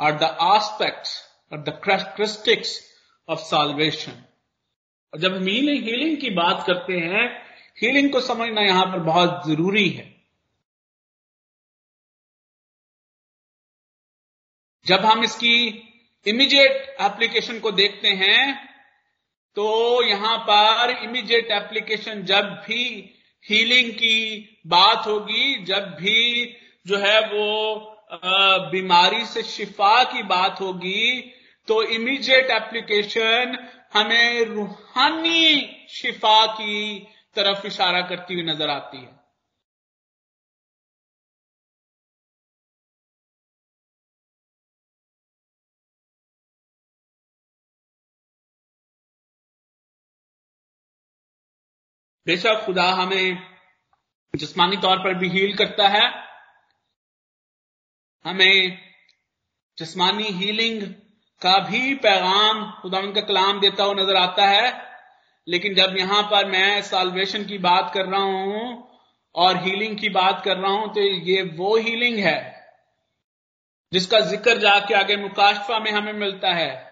are 0.00 0.12
the 0.18 0.36
aspects 0.42 1.12
और 1.52 1.62
द 1.64 1.78
क्रिस्टिक्स 1.84 2.78
ऑफ़ 3.28 3.40
साल्वेशन 3.40 4.24
और 5.12 5.20
जब 5.20 5.36
हम 5.36 5.46
हीलिंग 5.46 6.16
की 6.20 6.30
बात 6.40 6.64
करते 6.66 6.98
हैं 7.00 7.26
हीलिंग 7.78 8.12
को 8.12 8.20
समझना 8.22 8.60
यहाँ 8.62 8.84
पर 8.86 8.98
बहुत 9.02 9.42
ज़रूरी 9.46 9.88
है। 9.88 10.06
जब 14.86 15.04
हम 15.04 15.24
इसकी 15.24 15.56
इमीडिएट 16.26 16.96
एप्लीकेशन 17.02 17.58
को 17.60 17.70
देखते 17.72 18.08
हैं 18.16 18.54
तो 19.56 20.02
यहाँ 20.02 20.36
पर 20.40 20.90
इमीडिएट 21.02 21.50
एप्लीकेशन 21.52 22.22
जब 22.24 22.44
भी 22.66 22.84
हीलिंग 23.44 23.90
की 23.92 24.38
बात 24.66 25.06
होगी, 25.06 25.64
जब 25.64 25.94
भी 26.00 26.44
जो 26.86 26.98
है 26.98 27.20
वो 27.28 27.94
बीमारी 28.70 29.24
से 29.26 29.42
शिफा 29.44 30.02
की 30.04 30.22
बात 30.24 30.60
होगी 30.60 31.20
तो 31.68 31.82
इमीडिएट 31.84 32.50
एप्लीकेशन 32.52 33.56
हमें 33.94 34.44
रूहानी 34.46 35.60
शिफा 35.90 36.44
की 36.52 37.06
तरफ़ 37.36 37.66
इशारा 37.66 38.00
करती 38.08 38.34
हुई 38.34 38.42
नज़र 38.42 38.70
आती 38.70 38.98
है। 38.98 39.16
बेशक 52.26 52.62
खुदा 52.66 52.84
हमें 52.92 53.38
जिस्मानी 54.34 54.76
तौर 54.76 54.98
पर 54.98 55.14
भी 55.14 55.28
हील 55.28 55.56
करता 55.56 55.88
है। 55.88 56.02
हमें 58.24 58.78
जिस्मानी 59.78 60.24
हीलिंग 60.24 60.82
का 61.42 61.58
भी 61.58 61.94
पैगाम 61.94 62.70
खुदा 62.82 62.98
उनका 62.98 63.20
कलाम 63.20 63.60
देता 63.60 63.84
हुआ 63.84 63.94
नज़र 63.94 64.16
आता 64.16 64.46
है। 64.46 64.87
लेकिन 65.48 65.74
जब 65.74 65.96
यहाँ 65.98 66.22
पर 66.22 66.46
मैं 66.46 66.82
साल्वेशन 66.82 67.44
की 67.44 67.58
बात 67.58 67.90
कर 67.94 68.06
रहा 68.06 68.20
हूँ 68.20 68.88
और 69.34 69.56
हीलिंग 69.56 69.98
की 69.98 70.08
बात 70.08 70.42
कर 70.44 70.56
रहा 70.56 70.72
हूँ 70.72 70.94
तो 70.94 71.00
ये 71.00 71.42
वो 71.42 71.76
हीलिंग 71.76 72.18
है 72.18 72.58
जिसका 73.92 74.20
ज़िक्र 74.20 74.58
जाके 74.58 74.94
आगे 74.94 75.16
मुकाशफा 75.16 75.78
में 75.78 75.90
हमें 75.90 76.12
मिलता 76.12 76.52
है 76.54 76.88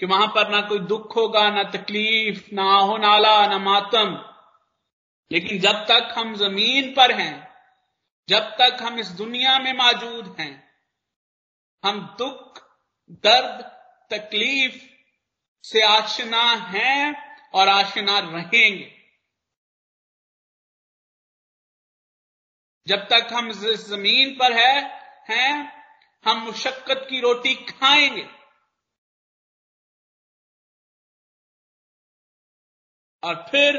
कि 0.00 0.06
वहाँ 0.06 0.26
पर 0.26 0.50
ना 0.50 0.60
कोई 0.60 0.78
दुख 0.78 1.16
होगा, 1.16 1.50
ना 1.50 1.62
तकलीफ़, 1.62 2.44
ना 2.52 2.62
आहो 2.62 2.96
नाला, 2.96 3.46
ना 3.46 3.58
मातम। 3.58 4.32
लेकिन 5.32 5.58
जब 5.58 5.72
तक 5.72 6.14
हम 6.18 6.34
ज़मीन 6.36 6.94
पर 6.94 7.12
हैं, 7.12 7.48
जब 8.28 8.40
तक 8.40 8.76
हम 8.82 8.98
इस 8.98 9.08
दुनिया 9.08 9.58
में 9.58 9.72
मौजूद 9.72 10.36
हैं, 10.40 10.64
हम 11.84 12.16
दुख, 12.18 12.58
दर्द, 13.10 13.64
तकलीफ़ 14.10 14.82
से 15.62 15.82
आशना 15.82 16.42
हैं 16.52 17.25
और 17.56 17.68
आशना 17.68 18.18
रहेंगे। 18.18 18.92
जब 22.86 22.96
तक 22.96 23.28
हम 23.32 23.50
इस 23.50 23.80
ज़मीन 23.86 24.34
पर 24.38 24.52
है, 24.52 24.82
हैं, 25.30 25.52
हम 26.24 26.42
मुशक्कत 26.42 27.06
की 27.10 27.20
रोटी 27.20 27.54
खाएँगे। 27.54 28.24
और 33.22 33.34
फिर 33.50 33.76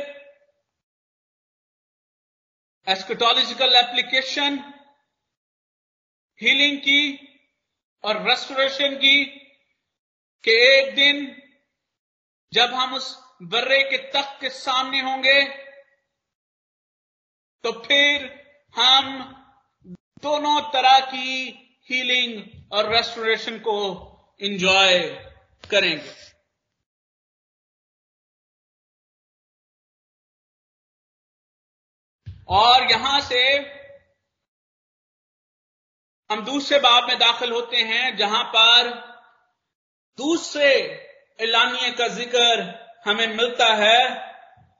एस्कोटोलॉजिकल 2.87 3.75
एप्लीकेशन 3.75 4.59
हीलिंग 6.41 6.77
की 6.79 7.01
और 8.03 8.27
रेस्टोरेशन 8.29 8.95
की, 8.95 9.25
कि 10.43 10.51
एक 10.51 10.95
दिन 10.95 11.41
जब 12.53 12.73
हम 12.73 12.93
उस 12.93 13.26
बर्रे 13.41 13.81
के 13.83 13.97
तख्त 14.11 14.37
के 14.41 14.49
सामने 14.51 14.99
होंगे 15.01 15.41
तो 17.63 17.71
फिर 17.81 18.23
हम 18.75 19.19
दोनों 20.23 20.59
तरह 20.71 20.99
की 21.05 21.49
हीलिंग 21.89 22.73
और 22.73 22.91
रेस्टोरेशन 22.93 23.57
को 23.59 23.75
एंजॉय 24.41 24.99
करेंगे। 25.63 26.15
और 32.49 32.91
यहाँ 32.91 33.19
से 33.21 33.43
हम 36.29 36.43
दूसरे 36.45 36.79
बाब 36.79 37.07
में 37.07 37.17
दाखिल 37.19 37.51
होते 37.51 37.77
हैं, 37.77 38.15
जहाँ 38.17 38.43
पर 38.55 38.89
दूसरे 40.17 40.73
एलानिए 41.39 41.91
का 41.91 42.07
ज़िक्र 42.09 42.86
हमें 43.07 43.27
मिलता 43.27 43.65
है, 43.65 43.99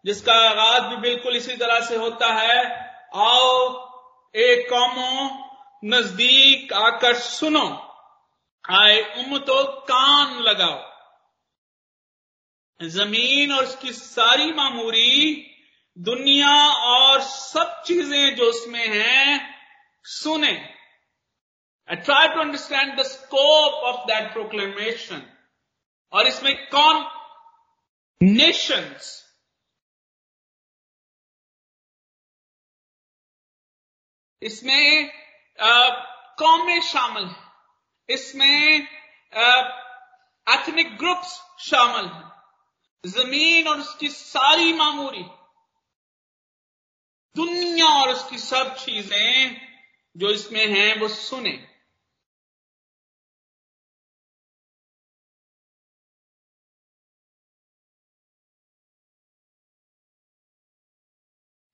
जिसका 0.06 0.34
आगाज़ 0.34 0.84
भी 0.84 0.96
बिल्कुल 0.96 1.36
इसी 1.36 1.56
तरह 1.56 1.80
से 1.80 1.96
होता 1.96 2.28
है। 2.28 2.64
आओ, 3.16 3.52
एक 4.36 4.70
कौमो, 4.70 5.44
नज़दीक 5.86 6.74
आकर 6.74 7.16
सुनो। 7.16 7.84
आए 8.70 9.02
उम 9.16 9.38
तो 9.38 9.64
कान 9.64 10.40
लगाओ। 10.40 10.86
ज़मीन 12.82 13.52
और 13.52 13.64
उसकी 13.64 13.92
सारी 13.94 14.52
मामूरी, 14.54 15.44
दुनिया 15.98 16.68
और 16.68 17.22
सब 17.22 17.84
चीज़ें 17.86 18.36
जो 18.36 18.44
उसमें 18.44 18.88
हैं, 18.88 19.56
सुने। 20.04 20.52
I 21.90 21.96
try 21.96 22.28
to 22.28 22.40
understand 22.40 23.00
the 23.00 23.04
scope 23.04 23.74
of 23.74 24.06
that 24.06 24.34
proclamation 24.34 25.22
और 26.14 26.28
इसमें 26.28 26.68
कौन 26.68 27.17
नेशंस 28.22 29.28
इसमें 34.42 35.12
कौमें 36.40 36.82
शामिल 36.82 37.26
हैं। 37.26 37.52
इसमें 38.10 38.88
एथनिक 40.48 40.98
ग्रुप्स 40.98 41.42
शामिल 41.60 42.06
हैं। 42.06 42.28
ज़मीन 43.04 43.68
और 43.68 43.80
उसकी 43.80 44.10
सारी 44.10 44.74
मामूरी। 44.74 45.24
दुनिया 47.36 47.86
और 47.86 48.10
उसकी 48.10 48.38
सब 48.38 48.76
चीज़ें 48.76 49.62
जो 50.16 50.30
इसमें 50.30 50.66
हैं, 50.68 51.00
वो 51.00 51.08
सुने। 51.08 51.67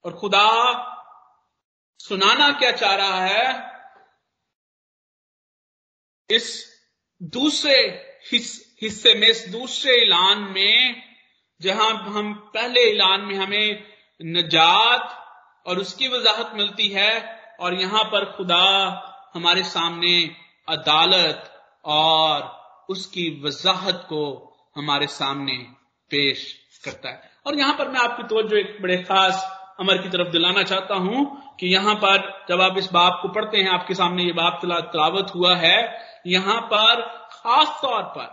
और 0.05 0.13
खुदा 0.13 0.89
सुनाना 1.99 2.51
क्या 2.51 2.71
चाह 2.71 2.95
रहा 2.95 3.21
है? 3.21 3.73
इस 6.29 6.73
दूसरे 7.23 7.75
हिस्से 8.81 9.13
में, 9.13 9.27
इस 9.27 9.47
दूसरे 9.47 9.91
ऐलान 9.91 10.37
में, 10.37 11.03
जहाँ 11.61 11.89
हम 11.89 12.33
पहले 12.33 12.81
ऐलान 12.91 13.21
में 13.21 13.35
हमें 13.35 13.93
नजात 14.21 15.19
और 15.67 15.79
उसकी 15.79 16.07
वजाहत 16.07 16.51
मिलती 16.53 16.87
है, 16.89 17.43
और 17.59 17.73
यहाँ 17.73 18.03
पर 18.03 18.37
खुदा 18.37 18.63
हमारे 19.33 19.63
सामने 19.63 20.35
अदालत 20.69 21.65
और 21.85 22.63
उसकी 22.89 23.41
वजाहत 23.43 24.05
को 24.09 24.53
हमारे 24.75 25.07
सामने 25.07 25.57
पेश 26.09 26.59
करता 26.85 27.09
है। 27.09 27.31
और 27.47 27.59
यहाँ 27.59 27.77
पर 27.77 27.87
मैं 27.87 27.99
आपकी 27.99 28.23
तवज्जो 28.23 28.57
एक 28.57 28.81
बड़े 28.81 28.97
खास 28.97 29.62
अमर 29.79 29.97
की 29.97 30.09
तरफ़ 30.09 30.31
दिलाना 30.31 30.63
चाहता 30.63 30.95
हूँ 30.97 31.25
कि 31.59 31.67
यहाँ 31.67 31.95
पर 31.95 32.45
जब 32.49 32.61
आप 32.61 32.77
इस 32.77 32.89
बाप 32.91 33.19
को 33.21 33.29
पढ़ते 33.33 33.57
हैं, 33.57 33.69
आपके 33.69 33.93
सामने 33.93 34.23
ये 34.23 34.31
बाप 34.33 34.59
तलावत 34.63 35.31
हुआ 35.35 35.55
है, 35.55 35.77
यहाँ 36.27 36.59
पर 36.73 37.01
खास 37.33 37.79
तौर 37.81 38.03
पर, 38.17 38.27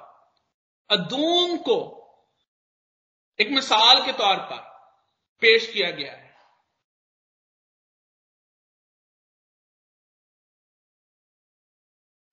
अदूम 0.91 1.57
को 1.59 1.79
एक 3.39 3.51
मिसाल 3.51 4.05
के 4.07 4.13
तौर 4.13 4.37
पर 4.51 4.69
पेश 5.43 5.67
किया 5.73 5.91
गया 5.91 6.13
है। 6.13 6.29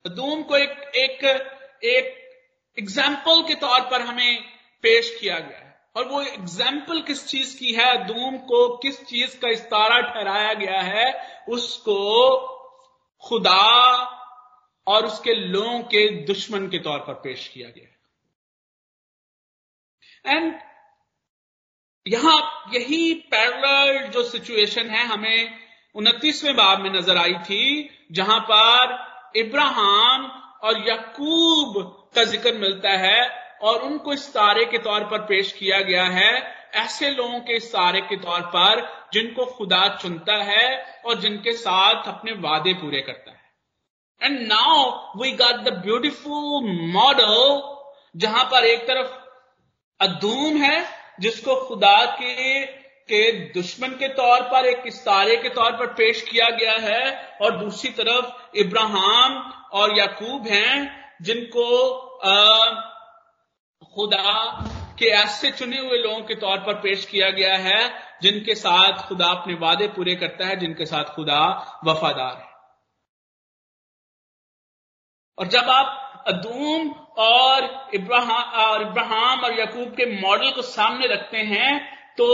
अदूम 0.06 0.43
को 0.43 0.58
एक 0.58 0.96
एक 0.96 1.24
एक 1.86 2.13
एग्ज़ाम्पल 2.78 3.41
के 3.48 3.56
तौर 3.56 3.82
पर 3.91 4.02
हमें 4.02 4.43
पेश 4.84 5.17
किया 5.20 5.39
गया 5.39 5.58
है। 5.58 5.66
और 5.95 6.08
वो 6.08 6.21
एग्ज़ाम्पल 6.21 7.02
किस 7.02 7.28
चीज़ 7.28 7.58
की 7.60 7.73
है? 7.73 7.86
अदूम 7.97 8.38
को 8.38 8.78
किस 8.78 9.06
चीज़ 9.06 9.39
का 9.39 9.50
इस्तारा 9.50 10.00
ठहराया 10.02 10.54
गया 10.54 10.82
है? 10.82 11.06
उसको 11.50 11.97
खुदा 13.23 13.62
और 14.88 15.06
उसके 15.06 15.34
लोगों 15.34 15.80
के 15.80 16.08
दुश्मन 16.26 16.67
के 16.67 16.80
तौर 16.80 17.00
पर 17.00 17.13
पेश 17.13 17.47
किया 17.47 17.69
गया 17.69 17.86
है। 17.86 17.95
एंड 20.36 20.54
यहाँ 22.06 22.69
यही 22.73 23.13
पैरल 23.13 24.08
जो 24.08 24.23
सिचुएशन 24.23 24.89
है, 24.89 25.06
हमें 25.06 25.60
उनतीसवें 25.95 26.56
बाब 26.56 26.80
में 26.80 26.89
नज़र 26.89 27.17
आई 27.17 27.34
थी, 27.34 27.89
जहाँ 28.12 28.39
पर 28.52 29.39
इब्राहिम 29.39 30.26
और 30.63 30.89
यकूब 30.89 31.78
का 32.15 32.23
ज़िक्र 32.23 32.54
मिलता 32.54 32.89
है। 32.89 33.46
और 33.62 33.82
उनको 33.82 34.13
इस 34.13 34.34
तारे 34.34 34.65
के 34.65 34.78
तौर 34.78 35.04
पर 35.04 35.20
पेश 35.20 35.52
किया 35.52 35.80
गया 35.80 36.04
है। 36.04 36.58
ऐसे 36.76 37.12
लोगों 37.12 37.39
के 37.39 37.54
इस 37.54 37.70
तारे 37.70 38.02
के 38.02 38.15
तौर 38.15 38.41
पर 38.41 38.82
जिनको 39.13 39.46
खुदा 39.46 39.98
चुनता 40.02 40.36
है 40.36 41.02
और 41.06 41.15
जिनके 41.15 41.52
साथ 41.52 42.08
अपने 42.08 42.32
वादे 42.32 42.74
पूरे 42.74 43.02
करता 43.02 43.32
है। 43.32 43.38
And 44.24 44.39
now 44.39 44.91
we 45.22 45.32
got 45.32 45.56
the 45.56 45.74
beautiful 45.86 46.63
model 46.82 47.62
जहाँ 48.15 48.43
पर 48.46 48.65
एक 48.65 48.88
तरफ़ 48.88 49.12
अदूम 50.02 50.58
है, 50.58 50.86
जिसको 51.20 51.56
खुदा 51.56 52.06
के 52.06 52.62
के 53.08 53.32
दुश्मन 53.32 53.88
के 53.88 54.08
तौर 54.08 54.41
पर, 54.41 54.65
एक 54.65 54.84
इस्तारे 54.88 55.36
के 55.38 55.50
तौर 55.50 55.72
पर 55.72 55.88
पेश 55.88 56.22
किया 56.22 56.50
गया 56.50 56.74
है। 56.74 57.38
और 57.41 57.58
दूसरी 57.58 57.91
तरफ़ 57.91 58.58
इब्राहिम 58.58 59.38
और 59.74 59.98
याकूब 59.98 60.48
हैं, 60.48 61.06
जिनको 61.22 61.63
खुदा 63.97 64.95
कि 64.99 65.05
ऐसे 65.05 65.51
चुने 65.51 65.77
हुए 65.77 65.97
लोगों 65.97 66.21
के 66.21 66.36
तौर 66.36 66.57
पर 66.57 66.73
पेश 66.73 67.05
किया 67.05 67.29
गया 67.29 67.57
है, 67.57 67.79
जिनके 68.21 68.55
साथ 68.55 69.07
खुदा 69.07 69.25
अपने 69.25 69.53
वादे 69.53 69.88
पूरे 69.88 70.15
करता 70.15 70.45
है, 70.45 70.55
जिनके 70.55 70.86
साथ 70.86 71.03
खुदा 71.03 71.39
वफादार 71.86 72.36
है। 72.36 72.55
और 75.38 75.47
जब 75.47 75.69
आप 75.69 76.23
अदूम 76.27 76.89
और 77.17 77.89
इब्राहिम 77.93 78.62
और 78.62 78.81
इब्राहिम 78.81 79.43
और 79.43 79.60
यकूब 79.60 79.89
के 79.95 80.05
मॉडल 80.21 80.51
को 80.51 80.62
सामने 80.62 81.07
रखते 81.07 81.38
हैं 81.38 81.71
तो 82.15 82.25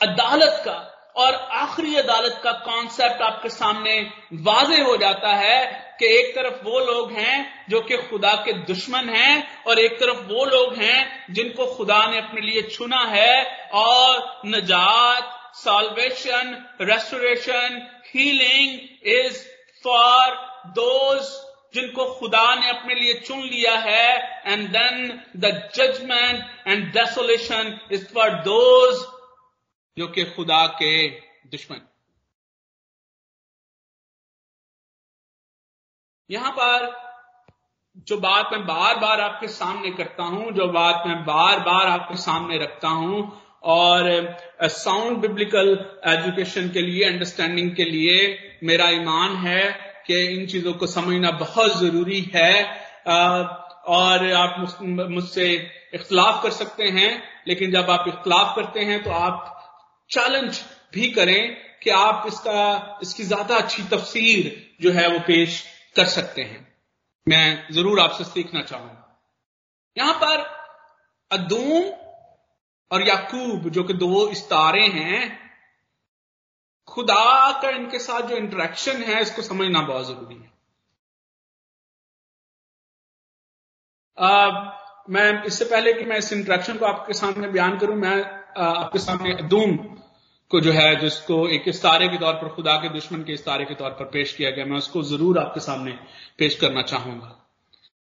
अदालत 0.00 0.62
का 0.64 0.76
और 1.16 1.34
आखिरी 1.54 1.94
अदालत 1.96 2.40
का 2.44 2.52
कॉन्सेप्ट 2.64 3.22
आपके 3.22 3.48
सामने 3.48 3.98
वाजे 4.42 4.80
हो 4.82 4.96
जाता 4.96 5.34
है 5.34 5.60
कि 6.00 6.06
एक 6.14 6.34
तरफ़ 6.34 6.64
वो 6.64 6.78
लोग 6.80 7.12
हैं 7.12 7.36
जो 7.70 7.80
कि 7.80 7.96
खुदा 8.08 8.32
के 8.44 8.52
दुश्मन 8.64 9.08
हैं 9.08 9.64
और 9.66 9.78
एक 9.78 9.98
तरफ़ 10.00 10.24
वो 10.28 10.44
लोग 10.46 10.74
हैं 10.76 11.34
जिनको 11.34 11.66
खुदा 11.66 11.98
ने 12.06 12.18
अपने 12.18 12.40
लिए 12.40 12.62
चुना 12.68 13.04
है 13.06 13.44
और 13.74 14.42
नजात 14.46 15.32
salvation 15.56 16.56
restoration 16.82 17.80
healing 18.06 18.78
is 19.14 19.38
for 19.84 20.36
those 20.74 21.32
जिनको 21.74 22.04
खुदा 22.14 22.54
ने 22.54 22.68
अपने 22.68 22.94
लिए 22.94 23.14
चुन 23.20 23.40
लिया 23.40 23.74
है 23.80 24.10
and 24.46 24.68
then 24.68 25.08
the 25.38 25.50
judgment 25.76 26.68
and 26.68 26.84
desolation 26.92 27.78
is 27.92 28.04
for 28.14 28.30
those 28.44 29.02
जो 29.96 30.06
कि 30.08 30.24
खुदा 30.26 30.66
के 30.74 31.08
दुश्मन। 31.50 31.80
यहाँ 36.30 36.50
पर 36.52 36.92
जो 38.06 38.16
बात 38.16 38.48
मैं 38.52 38.60
बार 38.66 38.98
बार 38.98 39.20
आपके 39.20 39.48
सामने 39.48 39.90
करता 39.92 40.22
हूँ, 40.24 40.52
जो 40.52 40.66
बात 40.68 41.02
मैं 41.06 41.24
बार 41.24 41.60
बार 41.60 41.86
आपके 41.88 42.16
सामने 42.18 42.58
रखता 42.58 42.88
हूँ, 42.90 43.40
और 43.64 44.38
साउंड 44.64 45.18
बिब्लिकल 45.18 45.68
एजुकेशन 46.06 46.68
के 46.68 46.80
लिए 46.82 47.04
अंडरस्टैंडिंग 47.04 47.74
के 47.76 47.84
लिए 47.84 48.16
मेरा 48.64 48.88
ईमान 48.92 49.36
है 49.38 49.62
कि 50.06 50.24
इन 50.30 50.46
चीज़ों 50.46 50.72
को 50.74 50.86
समझना 50.88 51.30
बहुत 51.38 51.78
ज़रूरी 51.78 52.20
है। 52.34 52.52
और 53.88 54.30
आप 54.32 54.56
मुझसे 54.80 55.46
इख्तलाफ 55.94 56.42
कर 56.42 56.50
सकते 56.52 56.84
हैं, 56.90 57.22
लेकिन 57.48 57.72
जब 57.72 57.90
आप 57.90 58.04
इख्तलाफ 58.08 58.54
करते 58.56 58.80
हैं 58.80 59.02
तो 59.04 59.10
आप 59.12 59.50
चैलेंज 60.10 60.60
भी 60.94 61.10
करें 61.10 61.56
कि 61.82 61.90
आप 61.90 62.24
इसका 62.26 62.98
इसकी 63.02 63.24
ज़्यादा 63.24 63.56
अच्छी 63.56 63.82
तफसीर 63.88 64.52
जो 64.80 64.92
है 64.92 65.08
वो 65.08 65.18
पेश 65.26 65.62
कर 65.96 66.06
सकते 66.08 66.42
हैं। 66.42 66.60
मैं 67.26 67.72
ज़रूर 67.72 68.00
आपसे 68.00 68.24
सीखना 68.24 68.62
चाहूँगा। 68.62 69.00
यहाँ 69.96 70.14
पर 70.14 70.40
अदूम 71.30 71.90
और 72.90 73.06
याकूब 73.08 73.68
जो 73.70 73.82
कि 73.84 73.94
दो 73.94 74.28
इस्तारे 74.30 74.86
हैं 74.88 75.20
खुदा 76.88 77.50
का 77.62 77.68
इनके 77.70 77.98
साथ 77.98 78.28
जो 78.28 78.36
इंटरेक्शन 78.36 79.02
है 79.02 79.20
इसको 79.22 79.42
समझना 79.42 79.80
बहुत 79.82 80.06
ज़रूरी 80.06 80.34
है। 80.34 80.52
आ, 84.18 84.50
मैं 85.10 85.42
इससे 85.44 85.64
पहले 85.64 85.92
कि 85.92 86.04
मैं 86.04 86.16
इस 86.18 86.32
इंटरेक्शन 86.32 86.78
को 86.78 86.86
आपके 86.86 87.12
सामने 87.14 87.48
बयान 87.48 87.78
करूँ 87.78 87.96
मैं 87.96 88.16
आपके 88.56 88.98
सामने 88.98 89.32
अदूम 89.32 89.76
को 90.50 90.60
जो 90.60 90.72
है, 90.72 90.96
जिसको 90.96 91.48
एक 91.48 91.68
इस्तारे 91.68 92.08
के 92.08 92.18
तौर 92.18 92.34
पर, 92.34 92.48
खुदा 92.48 92.76
के 92.76 92.88
दुश्मन 92.88 93.24
के 93.24 93.32
इस्तारे 93.32 93.64
के 93.64 93.74
तौर 93.74 93.90
पर 93.90 94.04
पेश 94.04 94.36
किया 94.36 94.50
गया, 94.50 94.64
मैं 94.64 94.76
उसको 94.76 95.02
ज़रूर 95.02 95.38
आपके 95.38 95.60
सामने 95.60 95.92
पेश 96.38 96.60
करना 96.60 96.82
चाहूँगा। 96.82 97.40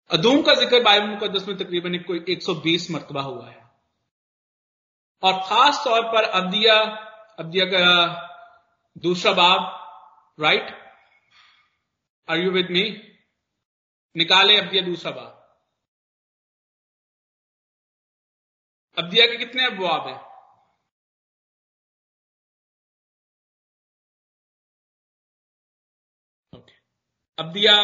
अदूम 0.09 0.41
का 0.41 0.53
ज़िक्र 0.53 0.83
बाइबल 0.83 1.07
मुकदस 1.07 1.47
में 1.47 1.57
तकरीबन 1.57 1.95
एक, 1.95 2.07
कोई 2.07 2.25
120 2.29 2.91
मरतबा 2.91 3.21
हुआ 3.21 3.49
है। 3.49 3.71
और 5.23 5.33
खास 5.33 5.81
तौर 5.85 6.01
पर 6.01 6.23
अब्दिया 6.23 6.79
अब्दिया 7.39 7.65
का 7.65 8.29
दूसरा 8.97 9.31
बाब, 9.31 9.89
right? 10.39 10.67
Are 12.29 12.37
you 12.37 12.51
with 12.51 12.67
me 12.71 13.01
निकाले 14.17 14.57
अब्दिया 14.57 14.83
दूसरा 14.83 15.11
बाब। 15.11 15.39
अब्दिया 18.97 19.25
के 19.25 19.37
कितने 19.37 19.65
अबवाब 19.65 20.07
हैं? 20.07 20.32
अब्दिया 27.43 27.75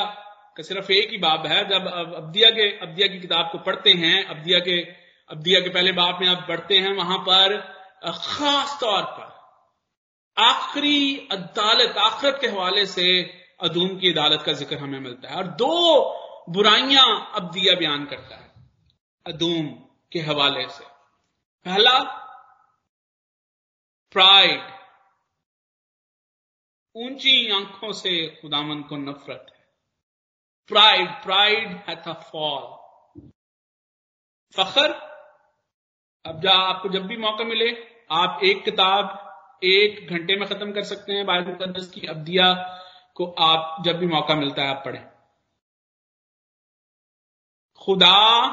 का 0.58 0.64
सिर्फ़ 0.64 0.92
एक 0.94 1.10
ही 1.12 1.18
बाब 1.20 1.46
है। 1.48 1.64
जब 1.70 1.88
अब्दिया 2.16 2.50
के, 2.52 2.70
अब्दिया 2.80 3.08
की 3.08 3.20
किताब 3.20 3.50
को 3.52 3.58
पढ़ते 3.62 3.92
हैं, 3.96 4.26
अब्दिया 4.28 4.60
के 4.60 4.80
अब्दिया 5.30 5.60
के 5.60 5.70
पहले 5.70 5.92
बाब 5.94 6.22
में 6.22 6.28
आप 6.28 6.46
पढ़ते 6.48 6.78
हैं, 6.78 6.94
वहाँ 6.96 7.18
पर 7.20 7.58
खास 8.04 8.78
तौर 8.82 9.04
पर 9.12 9.28
आखिरी 10.38 11.28
अदालत, 11.32 11.98
आखिरत 11.98 12.38
के 12.42 12.48
हवाले 12.48 12.86
से 12.88 13.06
अदूम 13.62 13.98
की 14.00 14.12
अदालत 14.12 14.44
का 14.46 14.54
ज़िक्र 14.54 14.78
हमें 14.78 15.00
मिलता 15.00 15.30
है। 15.30 15.36
और 15.36 15.48
दो 15.58 15.74
बुराइयाँ 16.50 17.32
अब्दिया 17.36 17.76
बयान 17.76 18.06
करता 18.06 18.36
है, 18.36 18.48
अदूम 19.26 19.68
के 20.12 20.20
हवाले 20.22 20.68
से। 20.70 20.84
पहला, 21.66 21.98
प्राइड। 24.16 24.79
ऊँची 26.96 27.52
आँखों 27.52 27.92
से 27.92 28.40
खुदामन 28.42 28.82
को 28.82 28.98
नफरत 28.98 29.46
है। 29.50 29.60
प्राइड 30.68 31.10
प्राइड 31.24 31.68
हैथ 31.90 32.14
फॉल 32.14 32.78
फखर, 34.56 34.92
अब 36.26 36.42
जा 36.42 36.52
आपको 36.52 36.90
जब 36.90 37.06
भी 37.08 37.18
मौका 37.18 37.44
मिले, 37.44 37.70
आप 38.12 38.40
एक 38.44 38.64
किताब 38.66 39.26
एक 39.64 40.10
घंटे 40.10 40.36
में 40.36 40.48
खत्म 40.50 40.72
कर 40.72 40.84
सकते 40.84 41.14
हैं 41.14 41.26
बाइबल 41.26 41.52
मुकदस 41.52 41.90
की 41.90 42.08
अब्दिया 42.08 42.54
को 43.16 43.26
आप 43.40 43.84
जब 43.86 43.98
भी 43.98 44.06
मौका 44.06 44.36
मिलता 44.36 44.62
है 44.62 44.70
आप 44.70 44.82
पढ़ें। 44.86 45.06
खुदा 47.82 48.46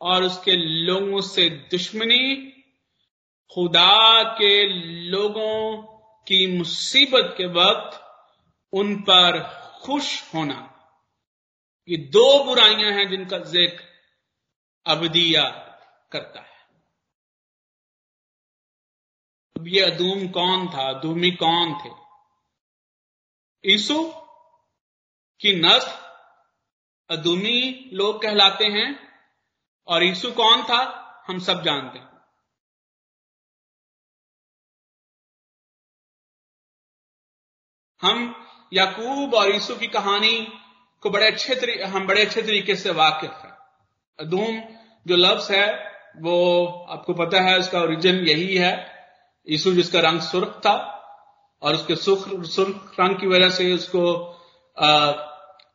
और 0.00 0.22
उसके 0.22 0.52
लोगों 0.56 1.20
से 1.20 1.48
दुश्मनी, 1.70 2.36
खुदा 3.54 4.22
के 4.22 4.68
लोगों 5.10 5.93
की 6.26 6.58
मुसीबत 6.58 7.34
के 7.36 7.46
वक्त 7.46 8.00
उन 8.72 8.96
पर 9.02 9.42
खुश 9.82 10.34
होना। 10.34 10.70
ये 11.88 11.96
दो 11.96 12.44
बुराइयाँ 12.44 12.92
हैं 12.92 13.10
जिनका 13.10 13.38
ज़िक्र 13.38 13.84
अबदिया 14.86 15.50
करता 16.12 16.40
है। 16.40 16.54
अब 19.56 19.68
ये 19.68 19.80
अदूम 19.80 20.28
कौन 20.28 20.68
था? 20.68 20.98
अदूमी 20.98 21.30
कौन 21.30 21.74
थे? 21.74 21.90
ईसु 23.74 24.12
की 25.40 25.60
नस्ल 25.60 26.04
अदूमी 27.10 27.90
लोग 27.92 28.22
कहलाते 28.22 28.64
हैं। 28.64 29.18
और 29.86 30.04
ईसु 30.04 30.32
कौन 30.32 30.62
था? 30.62 31.00
हम 31.26 31.38
सब 31.38 31.62
जानते 31.62 31.98
हैं। 31.98 32.13
हम 38.04 38.34
याकूब 38.72 39.34
और 39.34 39.50
यीशु 39.52 39.74
की 39.76 39.86
कहानी 39.88 40.36
को 41.02 41.10
बड़े 41.10 41.26
अच्छे 41.26 41.82
हम 41.84 42.06
बड़े 42.06 42.24
अच्छे 42.24 42.42
तरीके 42.42 42.74
से 42.76 42.90
वाकिफ 42.92 43.30
हैं। 43.44 43.52
अदूम 44.18 44.60
जो 45.06 45.16
लफ्ज 45.16 45.50
है 45.50 45.66
वो 46.18 46.36
आपको 46.90 47.14
पता 47.14 47.40
है 47.40 47.58
उसका 47.58 47.80
ओरिजिन 47.80 48.16
यही 48.26 48.56
है। 48.56 48.72
यीशु 49.46 49.72
जिसका 49.72 50.00
रंग 50.00 50.20
सुर्ख 50.22 50.60
था 50.66 50.74
और 51.62 51.74
उसके 51.74 51.96
सुख 51.96 52.28
सुर्ख 52.46 52.96
रंग 53.00 53.16
की 53.16 53.26
वजह 53.26 53.50
से 53.50 53.72
उसको 53.72 54.04
आ, 54.76 55.12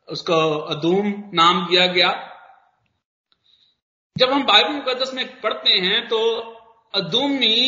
उसको 0.08 0.36
अदूम 0.68 1.06
नाम 1.34 1.66
दिया 1.66 1.86
गया। 1.86 2.10
जब 4.16 4.32
हम 4.32 4.42
बाइबल 4.44 4.72
मुकदस 4.72 5.12
में 5.14 5.40
पढ़ते 5.40 5.76
हैं 5.78 6.06
तो 6.08 6.18
अदूमी 6.94 7.58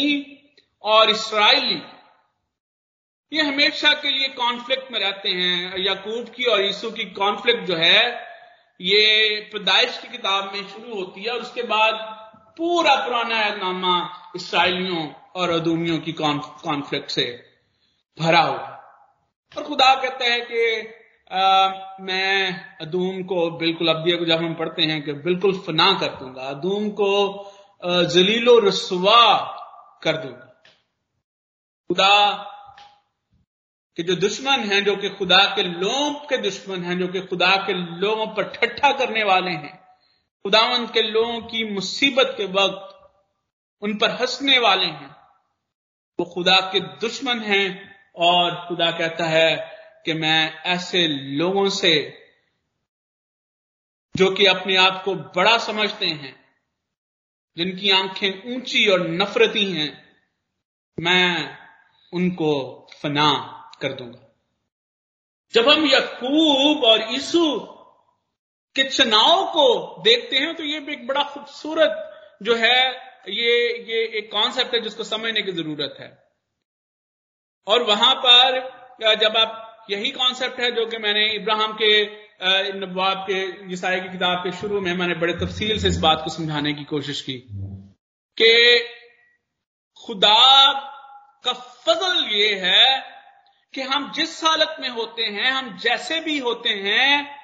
और 0.85 1.11
इसराइली 1.11 1.81
ये 3.33 3.43
हमेशा 3.43 3.93
के 3.93 4.11
लिए 4.11 4.29
कॉन्फ्लिक्ट 4.29 4.93
में 4.93 4.99
रहते 5.01 5.29
हैं। 5.29 5.79
याकूब 5.79 6.29
की 6.29 6.45
और 6.45 6.63
यीशु 6.63 6.91
की 6.91 7.05
कॉन्फ्लिक्ट 7.13 7.65
जो 7.65 7.77
है 7.77 8.01
ये 8.81 9.41
पैदाइश 9.53 9.99
की 9.99 10.09
किताब 10.09 10.53
में 10.55 10.69
शुरू 10.69 10.95
होती 10.95 11.23
है 11.23 11.31
और 11.31 11.41
उसके 11.41 11.63
बाद 11.63 11.95
पूरा 12.59 12.95
पुराना 12.97 13.39
नामा 13.57 13.95
इसराइलियों 14.37 15.07
और 15.37 15.51
अदूमियों 15.51 15.99
की 15.99 16.13
कॉन्फ्लिक्ट 16.13 17.11
से 17.11 17.25
भरा 18.19 18.41
हुआ 18.41 18.69
और 19.57 19.63
खुदा 19.63 19.95
कहता 19.95 20.25
है 20.25 20.41
कि 20.41 20.99
आ, 21.33 21.71
मैं 22.01 22.77
अदूम 22.81 23.23
को 23.23 23.51
बिल्कुल 23.51 23.89
अब्दिया 23.89 24.17
को 24.17 24.25
जब 24.25 24.39
हम 24.39 24.55
पढ़ते 24.55 24.83
हैं 24.83 25.03
कि 25.03 25.13
बिल्कुल 25.13 25.59
फना 25.59 25.93
कर 26.01 26.15
दूँगा 26.15 26.43
अदूम 26.43 26.89
को 26.91 27.13
जलीलो 27.85 28.59
रसवा 28.59 29.25
कर 30.03 30.17
दूँगा। 30.17 30.63
खुदा 31.91 32.49
कि 33.97 34.03
जो 34.03 34.15
दुश्मन 34.15 34.61
हैं, 34.61 34.85
जो 34.85 34.97
कि 34.97 35.11
खुदा 35.11 35.45
के 35.57 35.63
लोगों 35.63 36.13
के 36.13 36.37
दुश्मन 36.39 36.85
हैं, 36.85 36.99
जो 36.99 37.09
कि 37.09 37.21
खुदा 37.21 37.57
के 37.57 37.73
लोगों 37.75 38.27
पर 38.27 38.43
ठट्ठा 38.43 38.93
करने 38.93 39.25
वाले 39.25 39.51
हैं, 39.51 39.77
खुदावंत 40.45 40.93
के 40.95 41.03
लोगों 41.03 41.41
की 41.41 41.73
मुसीबत 41.73 42.35
के 42.37 42.45
वक्त 42.45 42.89
उन 43.83 43.99
पर 43.99 44.11
हंसने 44.11 44.59
वाले 44.59 44.87
हैं, 44.87 45.17
वो 46.21 46.25
खुदा 46.25 46.57
के 46.57 46.81
दुश्मन 46.81 47.41
हैं 47.41 47.97
और 48.17 48.69
खुदा 48.69 48.91
कहता 48.91 49.27
है 49.27 49.57
कि 50.05 50.15
मैं 50.15 50.63
ऐसे 50.63 51.09
लोगों 51.09 51.69
से, 51.69 52.19
जो 54.17 54.31
कि 54.31 54.47
अपने 54.47 54.77
आप 54.77 55.03
को 55.05 55.15
बड़ा 55.15 55.59
समझते 55.59 56.07
हैं, 56.07 56.47
जिनकी 57.57 57.91
आँखें 57.91 58.57
ऊँची 58.57 58.87
और 58.87 59.09
नफरती 59.09 59.73
हैं, 59.73 60.17
मैं 61.01 61.59
उनको 62.13 62.87
फना 63.03 63.59
कर 63.83 63.93
दूँगा। 63.93 64.29
जब 65.55 65.69
हम 65.69 65.87
यकूब 65.87 66.85
और 66.85 67.07
ईसु 67.15 67.45
के 68.77 68.85
चुनाव 68.91 69.45
को 69.53 70.03
देखते 70.03 70.37
हैं 70.37 70.55
तो 70.57 70.65
ये 70.65 70.79
एक 70.93 71.07
बड़ा 71.07 71.23
खूबसूरत 71.25 72.09
जो 72.43 72.55
है, 72.57 72.79
ये 73.31 73.53
ये 73.89 74.05
एक 74.19 74.31
कॉन्सेप्ट 74.33 74.75
है 74.75 74.81
जिसको 74.81 75.05
समझने 75.05 75.43
की 75.43 75.53
ज़रूरत 75.53 75.97
है। 76.01 76.11
और 77.67 77.83
वहाँ 77.83 78.15
पर 78.25 78.59
जब 79.17 79.37
आप, 79.37 79.87
यही 79.91 80.11
कॉन्सेप्ट 80.13 80.61
है 80.61 80.71
जो 80.71 80.87
कि 80.87 80.99
मैंने 80.99 81.25
इब्राहिम 81.35 81.73
के 81.73 81.93
नवाब 82.79 83.27
के 83.31 83.41
ईसाई 83.73 84.01
की 84.01 84.09
किताब 84.09 84.39
के 84.45 84.53
शुरू 84.53 84.81
में 84.81 84.93
मैंने 84.95 85.15
बड़े 85.15 85.33
तफसील 85.37 85.79
से 85.79 85.89
इस 85.89 85.99
बात 85.99 86.21
को 86.25 86.31
समझाने 86.31 86.73
की 86.75 86.85
कोशिश 86.87 87.21
की 87.21 87.35
कि 88.39 88.53
खुदा 90.05 90.73
का 91.45 91.53
फजल 91.53 92.25
ये 92.35 92.55
है 92.61 93.12
कि 93.75 93.83
हम 93.83 94.11
जिस 94.13 94.45
हालत 94.45 94.77
में 94.81 94.89
होते 94.89 95.23
हैं, 95.23 95.51
हम 95.51 95.77
जैसे 95.79 96.21
भी 96.21 96.39
होते 96.39 96.69
हैं, 96.69 97.39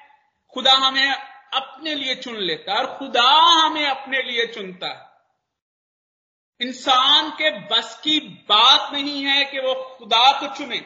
खुदा 0.53 0.73
हमें 0.73 1.11
अपने 1.53 1.95
लिए 1.95 2.15
चुन 2.15 2.35
लेता 2.35 2.73
है 2.73 2.79
और 2.79 2.97
खुदा 2.97 3.29
हमें 3.65 3.85
अपने 3.85 4.21
लिए 4.21 4.45
चुनता 4.45 4.87
है। 4.87 6.67
इंसान 6.67 7.29
के 7.31 7.49
बस 7.67 7.99
की 8.03 8.19
बात 8.19 8.93
नहीं 8.93 9.23
है 9.25 9.45
कि 9.45 9.59
वो 9.59 9.73
खुदा 9.97 10.39
को 10.39 10.47
चुने, 10.55 10.79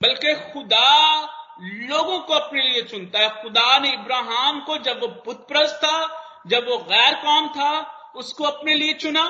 बल्कि 0.00 0.34
खुदा 0.52 1.20
लोगों 1.60 2.18
को 2.18 2.34
अपने 2.34 2.62
लिए 2.62 2.82
चुनता 2.82 3.18
है। 3.18 3.42
खुदा 3.42 3.78
ने 3.78 3.92
इब्राहिम 3.92 4.60
को, 4.60 4.78
जब 4.78 5.00
वो 5.00 5.08
बुतप्रस्त 5.08 5.74
था, 5.74 5.98
जब 6.46 6.68
वो 6.68 6.78
गैर 6.78 7.14
कौम 7.14 7.48
था, 7.48 7.80
उसको 8.16 8.44
अपने 8.44 8.74
लिए 8.74 8.94
चुना। 8.94 9.24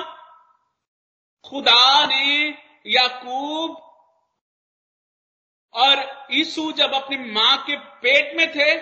खुदा 1.45 2.05
ने 2.05 2.49
याकूब 2.85 3.81
और 5.73 6.27
ईसु 6.31 6.71
जब 6.71 6.93
अपनी 6.93 7.17
माँ 7.33 7.57
के 7.57 7.77
पेट 7.77 8.35
में 8.37 8.47
थे 8.51 8.73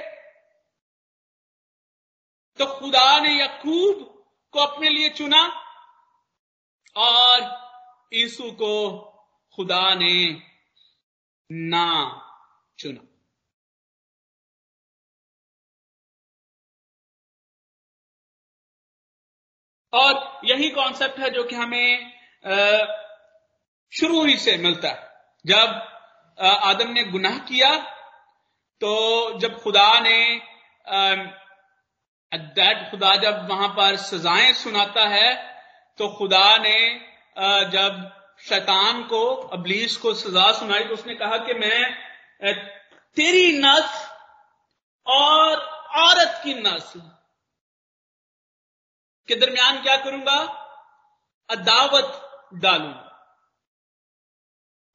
तो 2.59 2.65
खुदा 2.79 3.19
ने 3.19 3.33
याकूब 3.39 4.03
को 4.53 4.59
अपने 4.59 4.89
लिए 4.89 5.09
चुना 5.09 5.41
और 6.95 7.49
ईसु 8.13 8.51
को 8.51 8.73
खुदा 9.55 9.93
ने 9.95 10.13
ना 11.49 11.87
चुना। 12.79 13.07
और 19.93 20.41
यही 20.45 20.69
कॉन्सेप्ट 20.69 21.19
है 21.19 21.29
जो 21.29 21.43
कि 21.43 21.55
हमें 21.55 22.11
शुरू 23.91 24.23
ही 24.25 24.37
से 24.37 24.55
मिलता 24.57 24.89
है। 24.89 25.09
जब 25.45 26.43
आदम 26.63 26.91
ने 26.91 27.03
गुनाह 27.05 27.37
किया 27.47 27.75
तो 28.81 28.91
जब 29.39 29.59
खुदा 29.61 29.99
ने 29.99 30.19
दैट 32.31 32.89
खुदा 32.91 33.15
जब 33.15 33.47
वहाँ 33.49 33.67
पर 33.69 33.95
सजाएँ 33.97 34.53
सुनाता 34.53 35.07
है 35.07 35.33
तो 35.99 36.07
खुदा 36.17 36.57
ने 36.57 36.79
जब 37.71 38.09
शैतान 38.39 39.03
को, 39.03 39.23
अबलीस 39.53 39.97
को 39.97 40.13
सजा 40.13 40.51
सुनाई 40.51 40.83
तो 40.83 40.93
उसने 40.93 41.15
कहा 41.15 41.37
कि 41.37 41.53
मैं 41.55 42.53
तेरी 43.17 43.51
नस्ल 43.59 45.11
और 45.13 45.59
औरत 45.99 46.41
की 46.43 46.53
नस्ल 46.53 46.99
के 49.29 49.35
दरमियान 49.35 49.81
क्या 49.81 49.97
करूँगा? 49.97 50.39
अदावत 51.49 52.09
डालूँगा। 52.55 53.10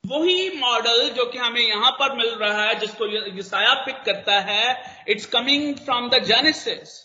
वही 0.07 0.59
मॉडल 0.59 1.09
जो 1.09 1.25
कि 1.25 1.39
हमें 1.39 1.61
यहाँ 1.61 1.91
पर 1.91 2.15
मिल 2.17 2.35
रहा 2.35 2.63
है, 2.63 2.75
जिसको 2.75 3.07
यसाया 3.39 3.75
पिक 3.75 4.03
करता 4.03 4.41
है 4.41 5.05
it's 5.09 5.27
coming 5.27 5.77
from 5.77 6.09
the 6.09 6.23
Genesis 6.25 7.05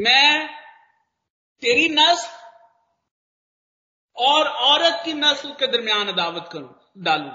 मैं 0.00 0.48
तेरी 1.62 1.88
नस्ल 1.88 2.38
और 4.16 4.48
औरत 4.48 5.02
की 5.04 5.12
नस्ल 5.12 5.48
के 5.50 5.66
दरमियान 5.66 6.08
अदावत 6.08 6.48
करूँ, 6.52 6.74
डालू। 6.98 7.30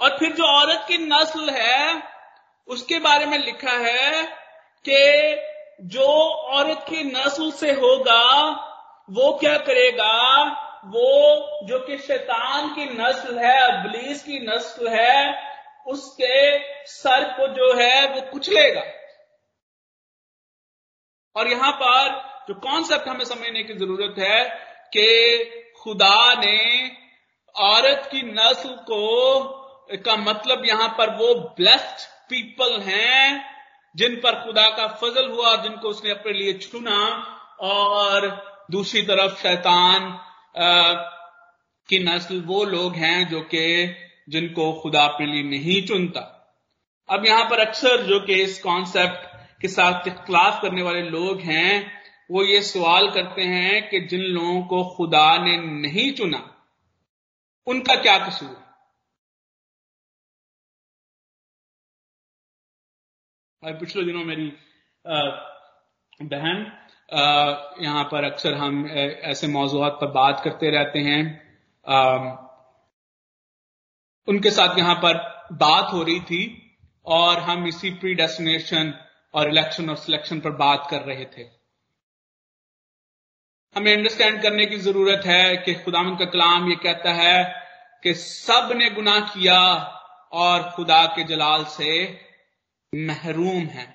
और 0.00 0.16
फिर 0.18 0.32
जो 0.32 0.44
औरत 0.44 0.84
की 0.88 0.98
नस्ल 0.98 1.50
है, 1.50 2.02
उसके 2.68 2.98
बारे 2.98 3.26
में 3.26 3.38
लिखा 3.38 3.76
है 3.78 4.22
कि 4.84 5.86
जो 5.86 6.06
औरत 6.50 6.84
की 6.88 7.02
नस्ल 7.04 7.50
से 7.50 7.72
होगा, 7.72 8.22
वो 9.10 9.32
क्या 9.38 9.56
करेगा? 9.58 10.66
वो 10.86 11.66
जो 11.66 11.78
कि 11.78 11.98
शैतान 11.98 12.68
की 12.74 12.84
नस्ल 12.84 13.38
है, 13.38 13.58
अबलीस 13.60 14.22
की 14.22 14.38
नस्ल 14.38 14.88
है, 14.88 15.50
उसके 15.86 16.58
सर 16.86 17.24
को 17.24 17.48
जो 17.48 17.72
है 17.74 18.14
वो 18.14 18.20
कुचलेगा। 18.20 18.82
और 21.36 21.48
यहाँ 21.48 21.72
पर 21.72 22.08
जो 22.48 22.54
कॉन्सेप्ट 22.54 23.08
हमें 23.08 23.24
समझने 23.24 23.62
की 23.62 23.74
ज़रूरत 23.74 24.14
है 24.18 24.44
कि 24.96 25.44
खुदा 25.82 26.34
ने 26.34 26.90
औरत 27.54 28.08
की 28.12 28.22
नस्ल 28.22 28.68
को, 28.68 29.40
का 29.96 30.16
मतलब 30.16 30.64
यहाँ 30.66 30.88
पर 30.98 31.10
वो 31.10 31.34
ब्लेस्ड 31.34 32.06
पीपल 32.30 32.80
हैं, 32.80 33.44
जिन 33.96 34.16
पर 34.16 34.44
खुदा 34.44 34.68
का 34.68 34.86
फजल 34.86 35.30
हुआ, 35.30 35.56
जिनको 35.56 35.88
उसने 35.88 36.10
अपने 36.10 36.32
लिए 36.32 36.52
चुना 36.52 37.06
और 37.60 38.28
दूसरी 38.70 39.02
तरफ़ 39.02 39.42
शैतान 39.42 40.26
की 40.56 41.98
नस्ल 41.98 42.40
वो 42.40 42.64
लोग 42.64 42.94
हैं 42.94 43.28
जो 43.28 43.40
कि, 43.40 43.94
जिनको 44.28 44.72
खुदा 44.72 45.02
अपने 45.02 45.26
लिए 45.26 45.42
नहीं 45.42 45.86
चुनता। 45.86 46.36
अब 47.10 47.26
यहाँ 47.26 47.44
पर 47.50 47.58
अक्सर 47.58 48.02
जो 48.06 48.20
कि 48.20 48.42
इस 48.42 48.62
कॉन्सेप्ट 48.62 49.30
के 49.60 49.68
साथ 49.68 50.08
इख्तलाफ 50.08 50.62
करने 50.62 50.82
वाले 50.82 51.02
लोग 51.02 51.40
हैं, 51.40 52.00
वो 52.30 52.44
ये 52.44 52.62
सवाल 52.62 53.10
करते 53.10 53.42
हैं 53.42 53.88
कि 53.88 54.00
जिन 54.00 54.20
लोगों 54.20 54.62
को 54.62 54.94
खुदा 54.96 55.38
ने 55.38 55.56
नहीं 55.56 56.12
चुना, 56.12 56.66
उनका 57.66 57.94
क्या 57.94 58.18
कसूर? 58.26 58.70
पिछले 63.64 64.04
दिनों 64.04 64.24
मेरी 64.24 64.52
बहन 66.22 66.88
यहाँ 67.12 68.02
पर 68.04 68.24
अक्सर 68.24 68.54
हम 68.54 68.86
ऐसे 68.86 69.46
मौजूद 69.48 69.98
पर 70.00 70.10
बात 70.12 70.40
करते 70.44 70.70
रहते 70.70 70.98
हैं। 70.98 71.22
उनके 74.28 74.50
साथ 74.50 74.78
यहाँ 74.78 74.94
पर 74.94 75.18
बात 75.60 75.92
हो 75.92 76.02
रही 76.02 76.20
थी 76.20 76.42
और 77.06 77.38
हम 77.40 77.66
इसी 77.66 77.90
प्री 77.90 78.14
डेस्टिनेशन 78.14 78.92
और 79.34 79.48
इलेक्शन 79.48 79.90
और 79.90 79.96
सिलेक्शन 79.96 80.40
पर 80.40 80.50
बात 80.56 80.86
कर 80.90 81.00
रहे 81.02 81.24
थे। 81.26 81.42
हमें 83.76 83.92
अंडरस्टैंड 83.92 84.40
करने 84.42 84.66
की 84.66 84.76
ज़रूरत 84.78 85.26
है 85.26 85.56
कि 85.56 85.74
खुदाम 85.74 86.14
का 86.16 86.24
कलाम 86.26 86.68
ये 86.70 86.76
कहता 86.76 87.12
है 87.12 87.42
कि 88.02 88.14
सबने 88.14 88.90
गुनाह 88.90 89.20
किया 89.28 89.60
और 90.32 90.70
खुदा 90.70 91.04
के 91.06 91.24
जलाल 91.24 91.64
से 91.70 91.92
महरूम 92.92 93.66
है। 93.68 93.86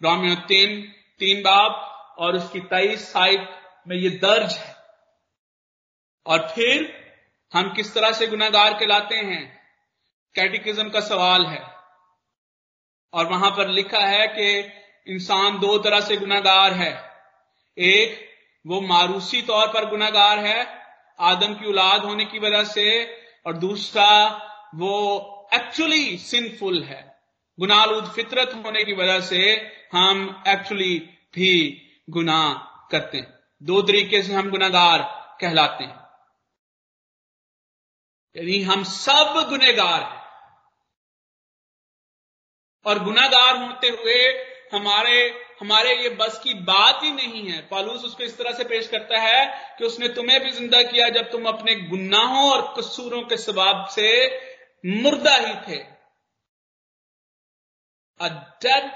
रोमियो 0.00 0.34
तीन 0.48 0.80
तीन 1.20 1.42
बाप 1.42 1.84
और 2.18 2.36
उसकी 2.36 2.60
तेईस 2.60 3.12
साइट 3.12 3.50
में 3.88 3.96
ये 3.96 4.10
दर्ज 4.10 4.56
है। 4.56 4.76
और 6.26 6.48
फिर 6.48 6.98
हम 7.54 7.74
किस 7.74 7.94
तरह 7.94 8.12
से 8.12 8.26
गुनागार 8.26 8.74
कहलाते 8.74 9.16
हैं? 9.16 9.58
कैटिकिज्म 10.34 10.88
का 10.88 11.00
सवाल 11.00 11.46
है। 11.46 11.62
और 13.12 13.26
वहाँ 13.26 13.50
पर 13.50 13.68
लिखा 13.68 13.98
है 13.98 14.26
कि 14.26 14.72
इंसान 15.14 15.58
दो 15.58 15.78
तरह 15.78 16.00
से 16.00 16.16
गुनागार 16.16 16.72
है। 16.72 17.10
एक, 17.78 18.28
वो 18.66 18.80
मारूसी 18.80 19.42
तौर 19.42 19.68
पर 19.68 19.90
गुनागार 19.90 20.38
है, 20.38 20.82
आदम 21.20 21.54
की 21.54 21.68
औलाद 21.68 22.04
होने 22.04 22.24
की 22.24 22.38
वजह 22.38 22.64
से, 22.64 23.04
और 23.46 23.56
दूसरा, 23.56 24.26
वो 24.74 25.18
एक्चुअली 25.54 26.18
सिंफुल 26.18 26.82
है। 26.82 27.20
गुनालूद 27.60 28.10
फितरत 28.10 28.62
होने 28.66 28.84
की 28.84 28.92
वजह 28.92 29.20
से 29.20 29.72
हम 29.92 30.42
एक्चुअली 30.48 30.98
भी 31.34 31.84
गुनाह 32.08 32.54
करते 32.90 33.18
हैं। 33.18 33.38
दो 33.62 33.82
तरीके 33.82 34.22
से 34.22 34.34
हम 34.34 34.50
गुनागार 34.50 35.02
कहलाते 35.40 35.84
हैं। 35.84 35.96
यानी 38.36 38.62
हम 38.62 38.84
सब 38.84 39.46
गुनेगार 39.48 40.02
हैं। 40.02 40.18
और 42.86 42.98
गुनागार 43.04 43.56
होते 43.56 43.88
हुए 43.88 44.18
हमारे 44.72 45.44
हमारे 45.60 45.94
ये 46.02 46.08
बस 46.08 46.38
की 46.38 46.54
बात 46.54 47.02
ही 47.02 47.10
नहीं 47.10 47.50
है। 47.50 47.60
पालूस 47.68 48.04
उसको 48.04 48.22
इस 48.22 48.36
तरह 48.38 48.52
से 48.52 48.64
पेश 48.64 48.88
करता 48.88 49.20
है 49.20 49.76
कि 49.78 49.84
उसने 49.84 50.08
तुम्हें 50.08 50.40
भी 50.40 50.50
ज़िंदा 50.50 50.82
किया 50.82 51.08
जब 51.08 51.30
तुम 51.30 51.44
अपने 51.44 51.74
गुनाहों 51.74 52.50
और 52.52 52.74
कसूरों 52.78 53.22
के 53.22 53.36
स्वभाव 53.36 53.86
से 53.90 54.10
मुर्दा 54.86 55.34
ही 55.36 55.54
थे। 55.68 55.78
A 58.20 58.28
dead 58.62 58.90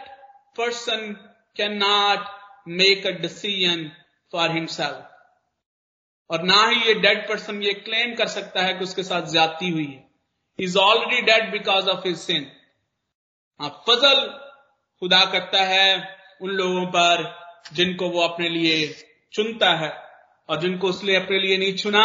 person 0.57 1.13
can 1.57 1.77
not 1.77 2.42
make 2.67 3.07
a 3.07 3.11
decision 3.11 3.91
for 4.33 4.51
himself 4.51 5.09
और 6.31 6.43
ना 6.43 6.67
ही 6.67 6.81
ये 6.83 6.95
डेड 6.95 7.29
पर्सन 7.29 7.63
ये 7.63 7.73
क्लेम 7.73 8.15
कर 8.15 8.29
सकता 8.29 8.63
है 8.63 8.75
कि 8.75 8.85
उसके 8.85 9.03
साथ 9.03 9.31
ज्यादती 9.31 9.71
हुई 9.71 9.87
है। 9.87 10.11
Is 10.59 10.79
already 10.79 11.21
dead 11.23 11.51
because 11.53 11.89
of 11.89 12.07
his 12.09 12.17
sin 12.17 12.51
फजल 13.61 14.21
खुदा 15.03 15.25
करता 15.25 15.63
है 15.65 16.19
उन 16.43 16.51
लोगों 16.51 16.87
पर 16.87 17.25
जिनको 17.73 18.09
वो 18.09 18.21
अपने 18.21 18.49
लिए 18.49 18.87
चुनता 19.33 19.71
है 19.75 19.91
और 20.49 20.61
जिनको 20.61 20.89
उसने 20.89 21.17
अपने 21.17 21.39
लिए 21.39 21.59
नहीं 21.59 21.75
चुना, 21.77 22.05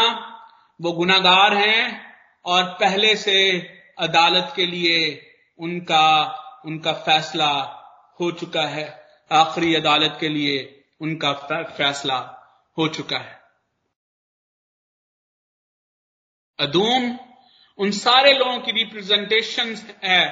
वो 0.81 0.91
गुनागार 0.91 1.53
हैं 1.53 2.13
और 2.45 2.63
पहले 2.63 3.15
से 3.15 3.37
अदालत 3.99 4.53
के 4.55 4.65
लिए 4.65 4.99
उनका 5.59 6.07
उनका 6.65 6.93
फैसला 6.93 7.49
हो 8.21 8.31
चुका 8.31 8.61
है। 8.61 9.06
आखिरी 9.31 9.73
अदालत 9.75 10.17
के 10.19 10.29
लिए 10.29 10.57
उनका 11.01 11.33
फैसला 11.77 12.17
हो 12.77 12.87
चुका 12.87 13.17
है। 13.17 13.35
अदूम 16.59 17.17
उन 17.79 17.91
सारे 17.91 18.33
लोगों 18.33 18.59
की 18.59 18.71
रिप्रेजेंटेशन 18.73 19.75
है 20.03 20.25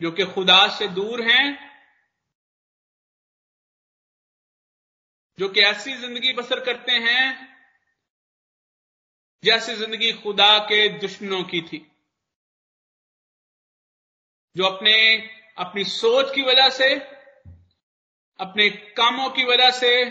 जो 0.00 0.10
कि 0.12 0.24
खुदा 0.24 0.66
से 0.68 0.88
दूर 0.88 1.22
हैं, 1.22 1.44
जो 5.38 5.48
कि 5.48 5.60
ऐसी 5.60 5.94
ज़िंदगी 5.94 6.32
बसर 6.32 6.60
करते 6.64 6.92
हैं 6.92 7.24
जैसी 9.42 9.74
ज़िंदगी 9.74 10.12
खुदा 10.12 10.58
के 10.58 10.88
दुश्मनों 10.98 11.42
की 11.44 11.60
थी। 11.62 11.78
जो 14.56 14.64
अपने, 14.64 14.94
अपनी 15.58 15.84
सोच 15.84 16.34
की 16.34 16.42
वजह 16.42 16.68
से 16.70 16.88
अपने 18.40 18.70
कामों 18.70 19.30
की 19.30 19.44
वजह 19.44 19.70
से 19.70 20.10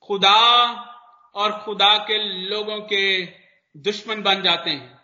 खुदा 0.00 0.70
और 1.34 1.64
खुदा 1.64 1.98
के 1.98 2.18
लोगों 2.48 2.80
के 2.80 3.26
दुश्मन 3.76 4.22
बन 4.22 4.42
जाते 4.42 4.70
हैं। 4.70 4.96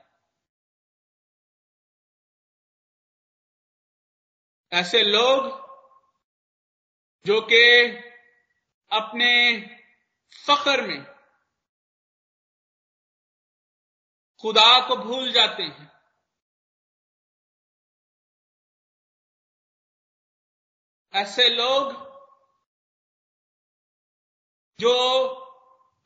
ऐसे 4.72 5.02
लोग 5.02 5.62
जो 7.26 7.40
कि 7.40 7.86
अपने 8.92 9.60
फकर 10.46 10.86
में 10.86 11.04
खुदा 14.40 14.88
को 14.88 14.96
भूल 14.96 15.32
जाते 15.32 15.62
हैं। 15.62 15.91
ऐसे 21.14 21.48
लोग 21.48 21.92
जो 24.80 24.94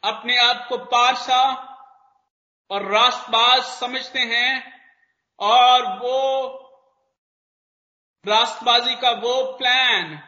अपने 0.03 0.37
आप 0.37 0.67
को 0.69 0.79
पारसा 0.79 1.43
और 2.71 2.83
राष्ट्रबाज 2.93 3.63
समझते 3.63 4.19
हैं 4.19 4.83
और 5.41 5.83
वो 5.99 6.47
राष्ट्रबाजी 8.27 8.95
का 8.97 9.11
वो 9.11 9.43
प्लान 9.59 10.23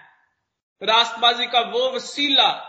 राष्ट्रबाजी 0.83 1.47
का 1.47 1.61
वो 1.61 1.91
वसीला 1.91 2.65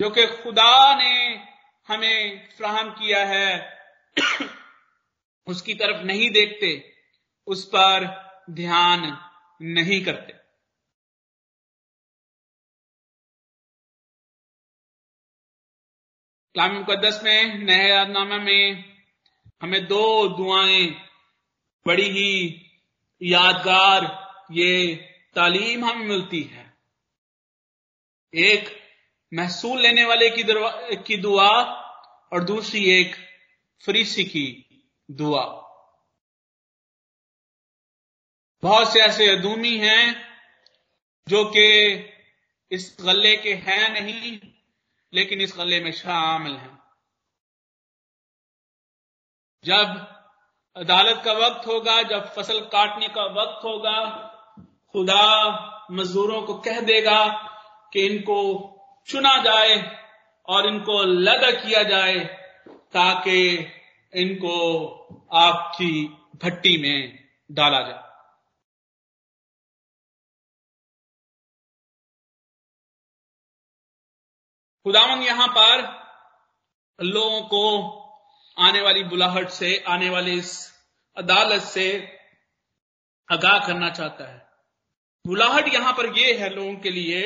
जो 0.00 0.10
कि 0.10 0.26
खुदा 0.26 0.94
ने 0.94 1.44
हमें 1.88 2.48
फ्राहम 2.56 2.90
किया 2.90 3.24
है, 3.26 3.78
उसकी 5.46 5.74
तरफ़ 5.74 6.02
नहीं 6.04 6.30
देखते, 6.30 6.92
उस 7.46 7.64
पर 7.64 8.06
ध्यान 8.50 9.18
नहीं 9.62 10.04
करते। 10.04 10.39
कलाम 16.60 16.74
मुकदस 16.74 17.20
में, 17.24 17.54
नए 17.54 17.88
यादनामा 17.88 18.36
में 18.36 18.84
हमें 19.62 19.86
दो 19.86 20.28
दुआएँ, 20.28 20.86
बड़ी 21.86 22.08
ही 22.08 22.62
यादगार 23.22 24.02
ये 24.52 24.96
तालीम 25.34 25.84
हमें 25.84 26.06
मिलती 26.06 26.42
है। 26.42 26.74
एक, 28.34 28.82
महसूल 29.34 29.80
लेने 29.80 30.04
वाले 30.04 30.30
की 30.30 30.42
की 31.02 31.16
दुआ, 31.16 31.48
और 32.32 32.44
दूसरी 32.44 33.00
एक, 33.00 33.16
फरीसी 33.86 34.24
की 34.24 34.66
दुआ। 35.10 35.44
बहुत 38.62 38.92
से 38.92 39.00
ऐसे 39.00 39.28
अदूमी 39.28 39.78
हैं, 39.78 40.22
जो 41.28 41.44
कि 41.44 41.94
इस 42.70 42.96
गले 43.00 43.36
के 43.36 43.54
हैं 43.54 43.92
नहीं 43.92 44.49
लेकिन 45.12 45.40
इस 45.40 45.54
गले 45.56 45.80
में 45.80 45.92
शामिल 45.92 46.52
हैं। 46.52 46.82
जब 49.64 50.06
अदालत 50.76 51.22
का 51.24 51.32
वक्त 51.32 51.66
होगा, 51.66 52.02
जब 52.02 52.32
फ़सल 52.32 52.60
काटने 52.60 53.08
का 53.08 53.24
वक्त 53.24 53.64
होगा, 53.64 54.26
खुदा 54.92 55.26
मजदूरों 55.90 56.42
को 56.42 56.54
कह 56.54 56.80
देगा 56.80 57.26
कि 57.92 58.06
इनको 58.06 58.38
चुना 59.08 59.36
जाए 59.36 60.06
और 60.48 60.66
इनको 60.66 61.02
लदा 61.02 61.50
किया 61.50 61.82
जाए 61.82 62.18
ताकि 62.92 63.66
इनको 64.14 64.56
आपकी 65.32 66.04
भट्टी 66.44 66.76
में 66.82 67.28
डाला 67.52 67.82
जाए। 67.82 68.09
खुदावन 74.90 75.22
यहाँ 75.22 75.46
पर 75.48 75.80
लोगों 76.98 77.40
को 77.42 77.64
आने 78.56 78.80
वाली 78.80 79.02
बुलाहट 79.02 79.48
से, 79.48 79.84
आने 79.88 80.08
वाली 80.10 80.32
इस 80.38 80.78
अदालत 81.16 81.62
से 81.62 81.84
आगाह 83.28 83.58
करना 83.66 83.90
चाहता 83.90 84.24
है। 84.32 84.50
बुलाहट 85.26 85.68
यहाँ 85.74 85.92
पर 85.92 86.18
यह 86.18 86.42
है 86.42 86.48
लोगों 86.50 86.74
के 86.76 86.90
लिए 86.90 87.22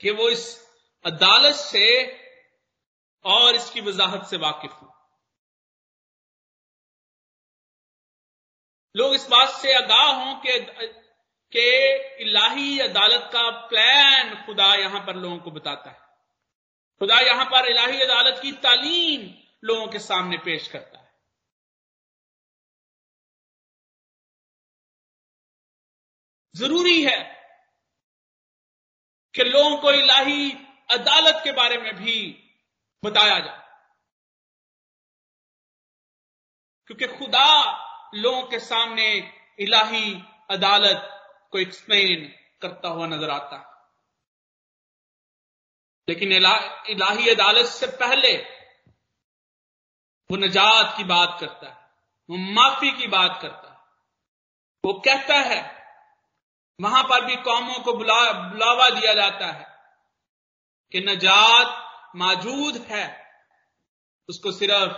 कि 0.00 0.10
वो 0.10 0.28
इस 0.28 0.44
अदालत 1.04 1.54
से 1.54 1.86
और 3.24 3.54
इसकी 3.54 3.80
वजाहत 3.80 4.26
से 4.26 4.36
वाकिफ 4.36 4.72
हो। 4.72 4.92
लोग 8.96 9.14
इस 9.14 9.26
बात 9.30 9.48
से 9.48 9.72
आगाह 9.74 10.12
हों 10.12 10.34
कि 10.34 10.58
कि 11.52 11.66
इलाही 12.22 12.78
अदालत 12.80 13.30
का 13.32 13.50
प्लान 13.50 14.46
खुदा 14.46 14.74
यहाँ 14.74 15.00
पर 15.00 15.16
लोगों 15.16 15.38
को 15.38 15.50
बताता 15.50 15.90
है। 15.90 16.09
खुदा 17.00 17.18
यहाँ 17.20 17.44
पर 17.44 17.66
इलाही 17.70 18.00
अदालत 18.02 18.40
की 18.42 18.50
तालीम 18.64 19.28
लोगों 19.64 19.86
के 19.88 19.98
सामने 20.00 20.38
पेश 20.38 20.66
करता 20.68 20.98
है। 20.98 21.08
ज़रूरी 26.54 27.02
है 27.02 27.18
कि 29.34 29.44
लोगों 29.44 29.76
को 29.78 29.92
इलाही 29.92 30.50
अदालत 30.90 31.40
के 31.44 31.52
बारे 31.52 31.76
में 31.78 31.94
भी 31.96 32.16
बताया 33.02 33.38
जाए, 33.38 33.58
क्योंकि 36.90 37.06
खुदा 37.08 37.48
लोगों 38.14 38.42
के 38.42 38.58
सामने 38.60 39.08
इलाही 39.58 40.12
अदालत 40.50 41.08
को 41.52 41.58
एक्सप्लेन 41.58 42.30
करता 42.62 42.88
हुआ 42.88 43.06
नज़र 43.08 43.30
आता 43.30 43.56
है। 43.56 43.69
लेकिन 46.10 46.32
इलाही 46.32 47.28
अदालत 47.30 47.66
से 47.68 47.86
पहले 47.98 48.36
वो 50.30 50.36
नजात 50.36 50.96
की 50.96 51.04
बात 51.06 51.36
करता 51.40 51.66
है, 51.66 51.76
वो 52.28 52.36
माफ़ी 52.54 52.90
की 52.92 53.06
बात 53.08 53.38
करता 53.42 53.68
है। 53.68 53.78
वो 54.84 54.92
कहता 55.04 55.34
है, 55.34 55.60
वहाँ 56.78 57.02
पर 57.04 57.24
भी 57.24 57.36
कौमों 57.38 57.78
को 57.80 57.92
बुला, 57.94 58.32
बुलावा 58.32 58.88
दिया 58.90 59.14
जाता 59.14 59.46
है 59.46 59.66
कि 60.92 61.00
नजात 61.02 62.16
मौजूद 62.16 62.76
है, 62.90 63.06
उसको 64.28 64.52
सिर्फ़ 64.52 64.92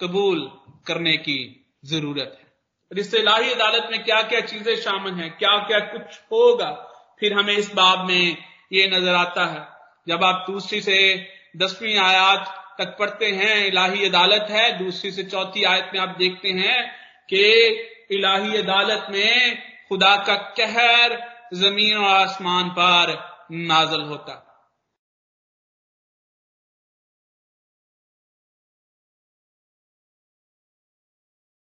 कबूल 0.00 0.40
करने 0.86 1.16
की 1.18 1.38
ज़रूरत 1.84 2.36
है। 2.40 2.46
और 2.90 2.98
इस 2.98 3.14
इलाही 3.14 3.52
अदालत 3.52 3.88
में 3.90 4.04
क्या 4.04 4.20
क्या 4.24 4.40
चीज़ें 4.42 4.76
शामिल 4.76 5.14
हैं 5.14 5.30
क्या 5.38 5.56
क्या 5.66 5.78
कुछ 5.88 6.20
होगा, 6.32 6.70
फिर 7.20 7.32
हमें 7.32 7.54
इस 7.54 7.72
बाब 7.74 8.06
में 8.08 8.36
ये 8.72 8.86
नज़र 8.90 9.14
आता 9.14 9.46
है। 9.46 9.75
जब 10.08 10.24
आप 10.24 10.44
दूसरी 10.50 10.80
से 10.80 10.98
दसवीं 11.56 11.96
आयात 11.98 12.52
तक 12.78 12.96
पढ़ते 12.98 13.26
हैं, 13.26 13.66
इलाही 13.66 14.06
अदालत 14.08 14.50
है, 14.50 14.84
दूसरी 14.84 15.10
से 15.12 15.22
चौथी 15.24 15.62
आयत 15.64 15.90
में 15.94 16.00
आप 16.00 16.16
देखते 16.18 16.48
हैं 16.48 16.80
कि 17.24 17.44
इलाही 18.16 18.56
अदालत 18.56 19.06
में 19.10 19.56
खुदा 19.88 20.16
का 20.16 20.34
कहर 20.58 21.16
ज़मीन 21.54 21.96
और 21.96 22.16
आसमान 22.16 22.68
पर 22.70 23.14
नाजल 23.52 24.02
होता। 24.02 24.42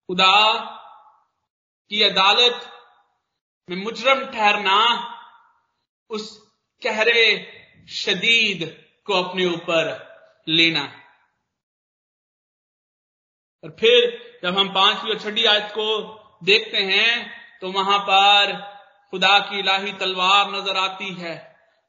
खुदा 0.09 0.35
की 1.91 2.01
अदालत 2.03 2.61
में 3.69 3.77
मुजरम 3.77 4.25
ठहरना, 4.25 4.79
उस 6.09 6.37
कहरे 6.81 7.23
शदीद 7.89 8.63
को 9.07 9.13
अपने 9.13 9.45
ऊपर 9.45 9.87
लेना। 10.47 10.81
और 13.63 13.75
फिर 13.79 14.09
जब 14.43 14.57
हम 14.57 14.69
पांचवी 14.69 15.11
और 15.11 15.19
छठी 15.19 15.45
आयत 15.45 15.71
को 15.71 15.87
देखते 16.43 16.77
हैं 16.85 17.39
तो 17.61 17.71
वहाँ 17.71 17.99
पर 17.99 18.53
खुदा 19.13 19.37
की 19.39 19.59
इलाही 19.59 19.91
तलवार 19.93 20.51
नज़र 20.51 20.77
आती 20.77 21.13
है, 21.13 21.35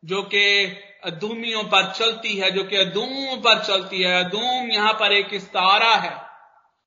जो 0.03 0.23
कि 0.25 0.45
अदूमियों 1.05 1.63
पर 1.65 1.93
चलती 1.93 2.37
है, 2.37 2.51
जो 2.51 2.65
कि 2.65 2.77
अदूम 2.77 3.37
पर 3.41 3.63
चलती 3.65 4.01
है। 4.03 4.25
अदूम 4.25 4.71
यहाँ 4.71 4.93
पर 4.93 5.13
एक 5.13 5.35
इस्तारा 5.35 5.95
है। 5.97 6.15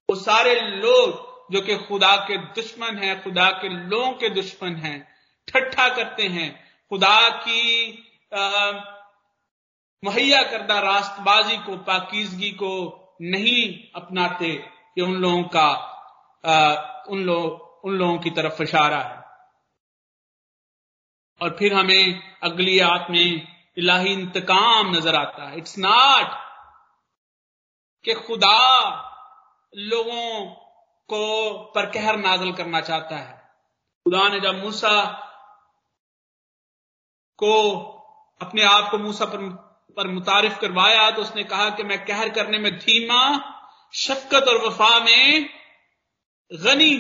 वो 0.10 0.16
सारे 0.16 0.60
लोग, 0.62 1.52
जो 1.52 1.62
कि 1.62 1.76
खुदा 1.78 2.16
के 2.28 2.38
दुश्मन 2.38 2.98
हैं, 2.98 3.24
खुदा 3.24 3.50
के 3.52 3.70
लोगों 3.70 4.12
के 4.14 4.30
दुश्मन 4.32 4.76
हैं, 4.76 4.98
ठट्ठा 5.48 5.88
करते 5.88 6.24
हैं। 6.28 6.50
खुदा 6.92 7.30
की 7.30 7.92
मुहैया 10.04 10.44
करदा 10.44 10.80
रास्तबाजी 10.80 11.58
को 11.58 11.78
पाकिजगी 11.78 12.52
को 12.52 12.72
नहीं 13.22 13.92
अपनाते 13.96 14.48
ये 14.98 15.02
उन 15.02 15.14
लोगों 15.14 15.44
का 15.44 15.68
आ, 16.46 16.76
उन 17.10 17.20
लोग 17.20 17.62
उन 17.86 17.94
लोगों 17.94 18.18
की 18.18 18.30
तरफ़ 18.30 18.62
इशारा 18.64 18.98
है। 18.98 19.24
और 21.42 21.56
फिर 21.60 21.74
हमें 21.74 22.22
अगली 22.44 22.80
आत 22.80 23.08
में 23.10 23.48
इलाही 23.78 24.14
इंतकाम 24.14 24.92
नज़र 24.96 25.16
आता 25.16 25.48
है। 25.50 25.58
इट्स 25.58 25.76
नॉट 25.80 26.28
कि 28.06 28.14
खुदा 28.14 28.60
लोगों 29.76 30.46
को 31.10 31.54
पर 31.76 31.86
कहर 31.86 32.18
नाजल 32.18 32.52
करना 32.52 32.82
चाहता 32.82 33.16
है। 33.16 33.34
खुदा 34.06 34.28
ने 34.30 34.40
जब 34.40 34.64
मूसा 34.64 35.04
को 37.40 37.54
अपने 38.42 38.64
आप 38.64 38.92
को 38.92 38.98
मूसा 38.98 39.26
पर, 39.26 39.73
पर 39.98 40.08
मुतारिफ 40.08 40.58
करवाया 40.60 41.10
तो 41.12 41.22
उसने 41.22 41.44
कहा 41.44 41.70
कि 41.70 41.84
मैं 41.84 42.04
कहर 42.06 42.30
करने 42.30 42.58
में 42.60 42.72
धीमा, 42.78 43.22
शफकत 43.94 44.48
और 44.48 44.66
वफा 44.68 45.00
में 45.00 45.50
गनी 46.52 46.98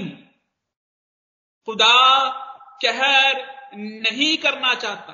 खुदा 1.67 1.95
कहर 2.83 3.41
नहीं 3.75 4.37
करना 4.37 4.73
चाहता, 4.75 5.13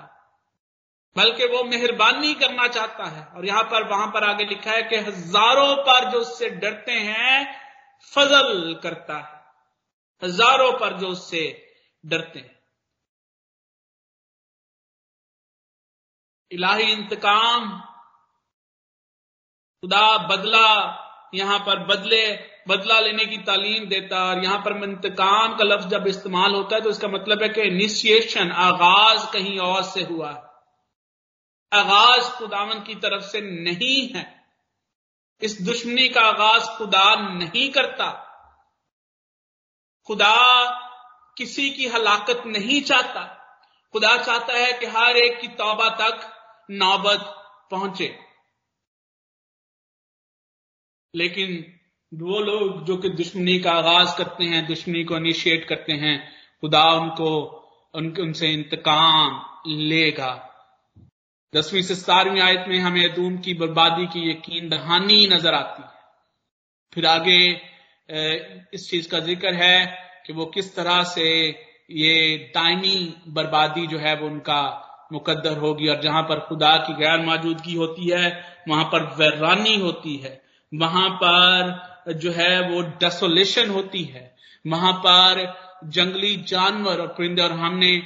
बल्कि 1.15 1.45
वो 1.45 1.63
मेहरबानी 1.63 2.33
करना 2.33 2.67
चाहता 2.67 3.05
है। 3.05 3.23
और 3.27 3.45
यहाँ 3.45 3.63
पर, 3.63 3.83
वहाँ 3.83 4.07
पर 4.07 4.23
आगे 4.23 4.45
लिखा 4.45 4.71
है 4.71 4.83
कि 4.83 4.95
हज़ारों 4.97 5.75
पर 5.83 6.09
जो 6.11 6.19
उससे 6.19 6.49
डरते 6.51 6.91
हैं, 6.91 7.55
फजल 8.11 8.79
करता 8.83 9.17
है। 9.17 9.37
हज़ारों 10.21 10.71
पर 10.73 10.97
जो 10.99 11.07
उससे 11.07 11.43
डरते 12.03 12.39
हैं। 12.39 12.58
इलाही 16.51 16.91
इंतकाम। 16.91 17.79
खुदा 19.83 20.17
बदला 20.17 20.69
यहाँ 21.33 21.59
पर 21.59 21.79
बदले, 21.79 22.35
बदला 22.67 22.99
लेने 22.99 23.25
की 23.25 23.37
तालीम 23.37 23.85
देता 23.85 24.23
और 24.25 24.43
यहाँ 24.43 24.59
पर 24.59 24.83
इंतकाम 24.83 25.55
का 25.57 25.63
लफ्ज 25.63 25.87
जब 25.87 26.07
इस्तेमाल 26.07 26.51
होता 26.51 26.75
है 26.75 26.81
तो 26.81 26.89
इसका 26.89 27.07
मतलब 27.07 27.43
है 27.43 27.49
कि 27.49 27.61
इनिशिएशन 27.61 28.51
आगाज़ 28.51 29.31
कहीं 29.33 29.59
और 29.59 29.83
से 29.83 30.03
हुआ 30.03 30.29
है। 30.29 30.49
आगाज़ 31.73 32.31
खुदावन 32.31 32.83
की 32.83 32.95
तरफ़ 32.95 33.23
से 33.23 33.41
नहीं 33.41 34.09
है। 34.09 34.45
इस 35.41 35.61
दुश्मनी 35.61 36.09
का 36.09 36.21
आगाज़ 36.21 36.65
खुदा 36.77 37.15
नहीं 37.15 37.69
करता। 37.71 38.09
खुदा 40.07 40.35
किसी 41.37 41.69
की 41.69 41.87
हलाकत 41.87 42.43
नहीं 42.45 42.81
चाहता। 42.81 43.23
खुदा 43.93 44.17
चाहता 44.17 44.53
है 44.53 44.73
कि 44.73 44.85
हर 44.85 45.17
एक 45.17 45.39
की 45.41 45.47
तौबा 45.47 45.89
तक 45.89 46.38
नौबत 46.69 47.19
पहुँचे। 47.71 48.15
लेकिन 51.13 51.63
वो 52.11 52.39
लोग 52.39 52.83
जो 52.85 52.97
कि 52.97 53.09
दुश्मनी 53.09 53.59
का 53.59 53.71
आगाज़ 53.71 54.17
करते 54.17 54.43
हैं, 54.43 54.65
दुश्मनी 54.67 55.03
को 55.03 55.17
इनिशिएट 55.17 55.67
करते 55.67 55.93
हैं, 55.93 56.19
खुदा 56.61 56.83
उनको 56.91 57.31
उनके 57.93 58.21
उनसे 58.21 58.51
इंतकाम 58.53 59.67
लेगा। 59.67 60.31
दसवीं 61.53 61.81
से 61.81 61.95
सतारवीं 61.95 62.41
आयत 62.41 62.65
में 62.67 62.79
हमें 62.79 63.03
अदूम 63.09 63.37
की 63.37 63.53
बर्बादी 63.53 64.05
की 64.05 64.29
यकीन 64.29 64.69
दहानी 64.69 65.27
नज़र 65.27 65.53
आती 65.53 65.83
है। 65.83 65.89
फिर 66.93 67.05
आगे 67.05 67.39
इस 68.73 68.89
चीज़ 68.89 69.09
का 69.09 69.19
ज़िक्र 69.19 69.53
है 69.53 69.85
कि 70.25 70.33
वो 70.33 70.45
किस 70.45 70.75
तरह 70.75 71.03
से 71.03 71.25
ये 71.91 72.37
दायमी 72.55 72.95
बर्बादी 73.27 73.87
जो 73.87 73.97
है 73.97 74.15
वो 74.15 74.27
उनका 74.27 74.61
मुकद्दर 75.11 75.57
होगी 75.57 75.87
और 75.87 76.01
जहाँ 76.01 76.21
पर 76.23 76.39
खुदा 76.39 76.75
की 76.77 76.93
गैर 76.93 77.25
मौजूदगी 77.25 77.75
होती 77.75 78.09
है 78.09 78.27
वहाँ 78.67 78.83
पर 78.83 79.03
वैरानी 79.17 79.77
होती 79.79 80.15
है 80.15 80.41
वहाँ 80.71 81.09
पर 81.23 82.13
जो 82.13 82.31
है 82.31 82.59
वो 82.69 82.81
डेसोलेशन 82.99 83.69
होती 83.69 84.03
है 84.03 84.25
वहाँ 84.65 84.93
पर 84.93 85.45
जंगली 85.87 86.35
जानवर 86.47 87.01
और 87.01 87.07
परिंदे 87.07 87.41
और 87.41 87.51
हमने 87.51 87.97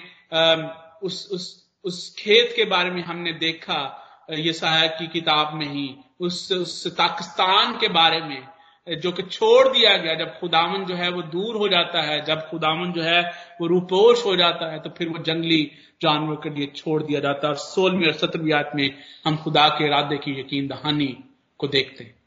उस 1.04 1.28
उस 1.32 1.51
उस 1.86 2.16
खेत 2.20 2.54
के 2.56 2.66
बारे 2.66 2.89
में 2.89 3.04
हमने 3.04 3.32
देखा 3.34 3.82
ये 4.30 4.54
सहायक 4.54 4.91
की 4.91 5.08
किताब 5.10 5.54
में 5.54 5.68
ही 5.68 5.95
उस, 6.20 6.51
उस 6.51 6.88
पाकिस्तान 6.97 7.78
के 7.78 7.88
बारे 7.88 8.22
में 8.22 8.47
जो 8.88 9.12
कि 9.12 9.24
छोड़ 9.24 9.68
दिया 9.68 9.95
गया 9.97 10.14
जब 10.16 10.39
खुदावन 10.39 10.86
जो 10.86 10.95
है 10.95 11.10
वो 11.10 11.22
दूर 11.22 11.56
हो 11.56 11.68
जाता 11.68 12.01
है 12.01 12.24
जब 12.26 12.47
खुदावन 12.49 12.91
जो 12.91 13.01
है 13.01 13.22
वो 13.62 13.68
रूपोश 13.68 14.26
हो 14.26 14.36
जाता 14.36 14.72
है 14.72 14.80
तो 14.80 14.89
फिर 14.89 15.10
वो 15.10 15.24
जंगली 15.24 15.72
जानवर 16.02 16.36
के 16.36 16.50
लिए 16.50 16.68
छोड़ 16.68 17.04
दिया 17.04 17.20
जाता 17.20 17.48
है 17.48 17.54
और 17.54 17.60
सोलहवीं 17.60 18.08
और 18.08 18.14
सत्रहवीं 18.14 18.54
आयत 18.54 18.72
में 18.76 19.04
हम 19.26 19.38
खुदा 19.38 19.70
के 19.70 19.86
इरादे 19.86 20.18
की 20.18 20.39
यकीन 20.39 20.68
दहानी 20.68 21.24
को 21.58 21.68
देखते 21.68 22.04
हैं 22.04 22.24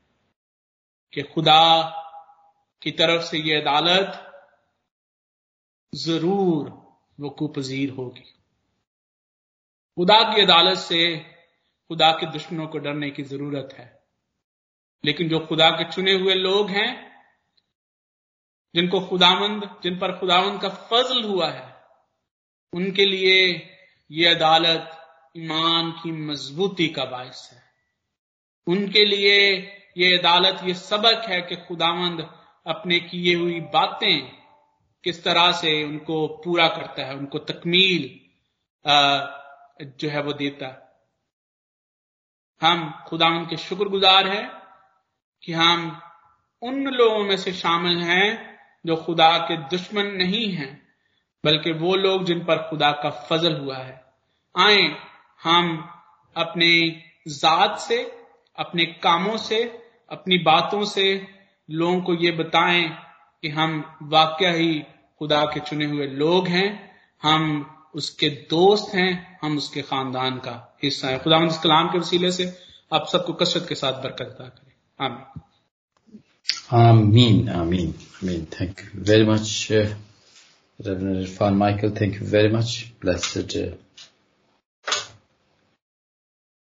कि 1.13 1.23
खुदा 1.23 1.83
की 2.83 2.91
तरफ़ 2.91 3.23
से 3.23 3.39
यह 3.39 3.61
अदालत 3.61 4.23
ज़रूर 5.95 6.69
वकू 7.21 7.49
पजीर 7.49 7.91
होगी। 7.91 8.35
खुदा 9.97 10.35
की 10.35 10.43
अदालत 10.43 10.79
से 10.79 11.19
खुदा 11.89 12.13
के 12.13 12.27
दुश्मनों 12.27 12.67
को 12.67 12.79
डरने 12.79 13.11
की 13.11 13.23
ज़रूरत 13.23 13.69
है। 13.73 14.05
लेकिन 15.05 15.29
जो 15.29 15.41
खुदा 15.41 15.71
के 15.71 15.93
चुने 15.93 16.13
हुए 16.13 16.35
लोग 16.35 16.71
हैं, 16.71 17.13
जिनको 18.75 19.01
खुदामंद 19.01 19.81
जिन 19.83 19.99
पर 19.99 20.19
खुदावंद 20.19 20.61
का 20.61 20.69
फजल 20.69 21.25
हुआ 21.25 21.51
है 21.51 21.76
उनके 22.73 23.05
लिए 23.05 23.45
ये 24.11 24.35
अदालत 24.35 24.91
ईमान 25.37 25.91
की 25.93 26.13
मजबूती 26.13 26.89
का 26.89 27.05
बायस 27.05 27.49
है। 27.53 27.63
उनके 28.67 29.05
लिए 29.05 29.39
ये 29.97 30.17
अदालत 30.19 30.61
ये 30.65 30.75
सबक 30.75 31.29
है 31.29 31.41
कि 31.43 31.57
खुदावंद 31.57 32.21
अपने 32.67 33.01
किए 33.01 33.35
हुई 33.35 33.61
बातें 33.61 34.33
किस 35.05 35.23
तरह 35.25 35.53
से 35.53 35.83
उनको 35.85 36.27
पूरा 36.45 36.69
करता 36.69 37.05
है, 37.07 37.17
उनको 37.17 37.39
तकमील 37.39 38.21
जो 39.81 40.09
है 40.09 40.23
वो 40.23 40.33
देता 40.33 40.83
हम 42.61 43.05
खुदा 43.09 43.27
उनके 43.27 43.57
शुक्रगुजार 43.57 44.29
हैं 44.29 44.49
कि 45.43 45.53
हम 45.53 46.03
उन 46.63 46.87
लोगों 46.87 47.25
में 47.25 47.37
से 47.37 47.53
शामिल 47.53 47.99
हैं 47.99 48.59
जो 48.87 48.97
खुदा 48.97 49.37
के 49.39 49.57
दुश्मन 49.57 50.07
नहीं 50.07 50.51
हैं। 50.53 50.86
बल्कि 51.45 51.73
वो 51.73 51.97
लोग 51.97 52.25
जिन 52.25 52.45
पर 52.45 52.57
खुदा 52.57 52.93
का 52.93 53.11
फजल 53.11 53.57
हुआ 53.57 53.77
है। 53.77 54.05
आए 54.59 54.97
हम 55.43 55.91
अपने 56.37 57.03
जात 57.29 57.79
से 57.79 58.13
अपने 58.59 58.85
कामों 58.85 59.37
से 59.37 59.65
अपनी 60.11 60.39
बातों 60.39 60.85
से 60.85 61.27
लोगों 61.71 62.01
को 62.01 62.15
ये 62.15 62.31
बताएँ 62.31 62.89
कि 63.43 63.49
हम 63.49 63.99
वाकया 64.03 64.51
ही 64.51 64.85
खुदा 65.19 65.45
के 65.45 65.61
चुने 65.61 65.85
हुए 65.85 66.07
लोग 66.07 66.49
हैं 66.49 66.97
हम 67.23 67.73
उसके 67.95 68.29
दोस्त 68.29 68.95
हैं 68.95 69.39
हम 69.43 69.57
उसके 69.57 69.83
खानदान 69.83 70.37
का 70.39 70.77
हिस्सा 70.83 71.09
है। 71.09 71.19
खुदा 71.19 71.39
इस 71.45 71.59
कलाम 71.59 71.89
के 71.89 71.99
वसीले 71.99 72.33
से 72.33 72.59
आप 72.93 73.07
सबको 73.07 73.33
कसरत 73.33 73.67
के 73.69 73.75
साथ 73.75 73.93
बरकत 73.93 74.37
अदा 74.41 74.49
करें। 74.49 74.73
आमीन। 75.07 75.43
Amin, 76.75 77.49
Amin. 77.49 77.93
Thank 78.47 78.75
you 78.75 79.09
very 79.09 79.29
much, 79.31 79.73
uh, 79.73 80.06
Reverend 80.85 81.27
Irfan 81.27 81.57
Michael. 81.57 81.91
Thank 81.91 82.15
you 82.21 82.27
very 82.27 82.49
much. 82.49 82.93
Blessed 83.01 83.57
uh, 83.57 83.71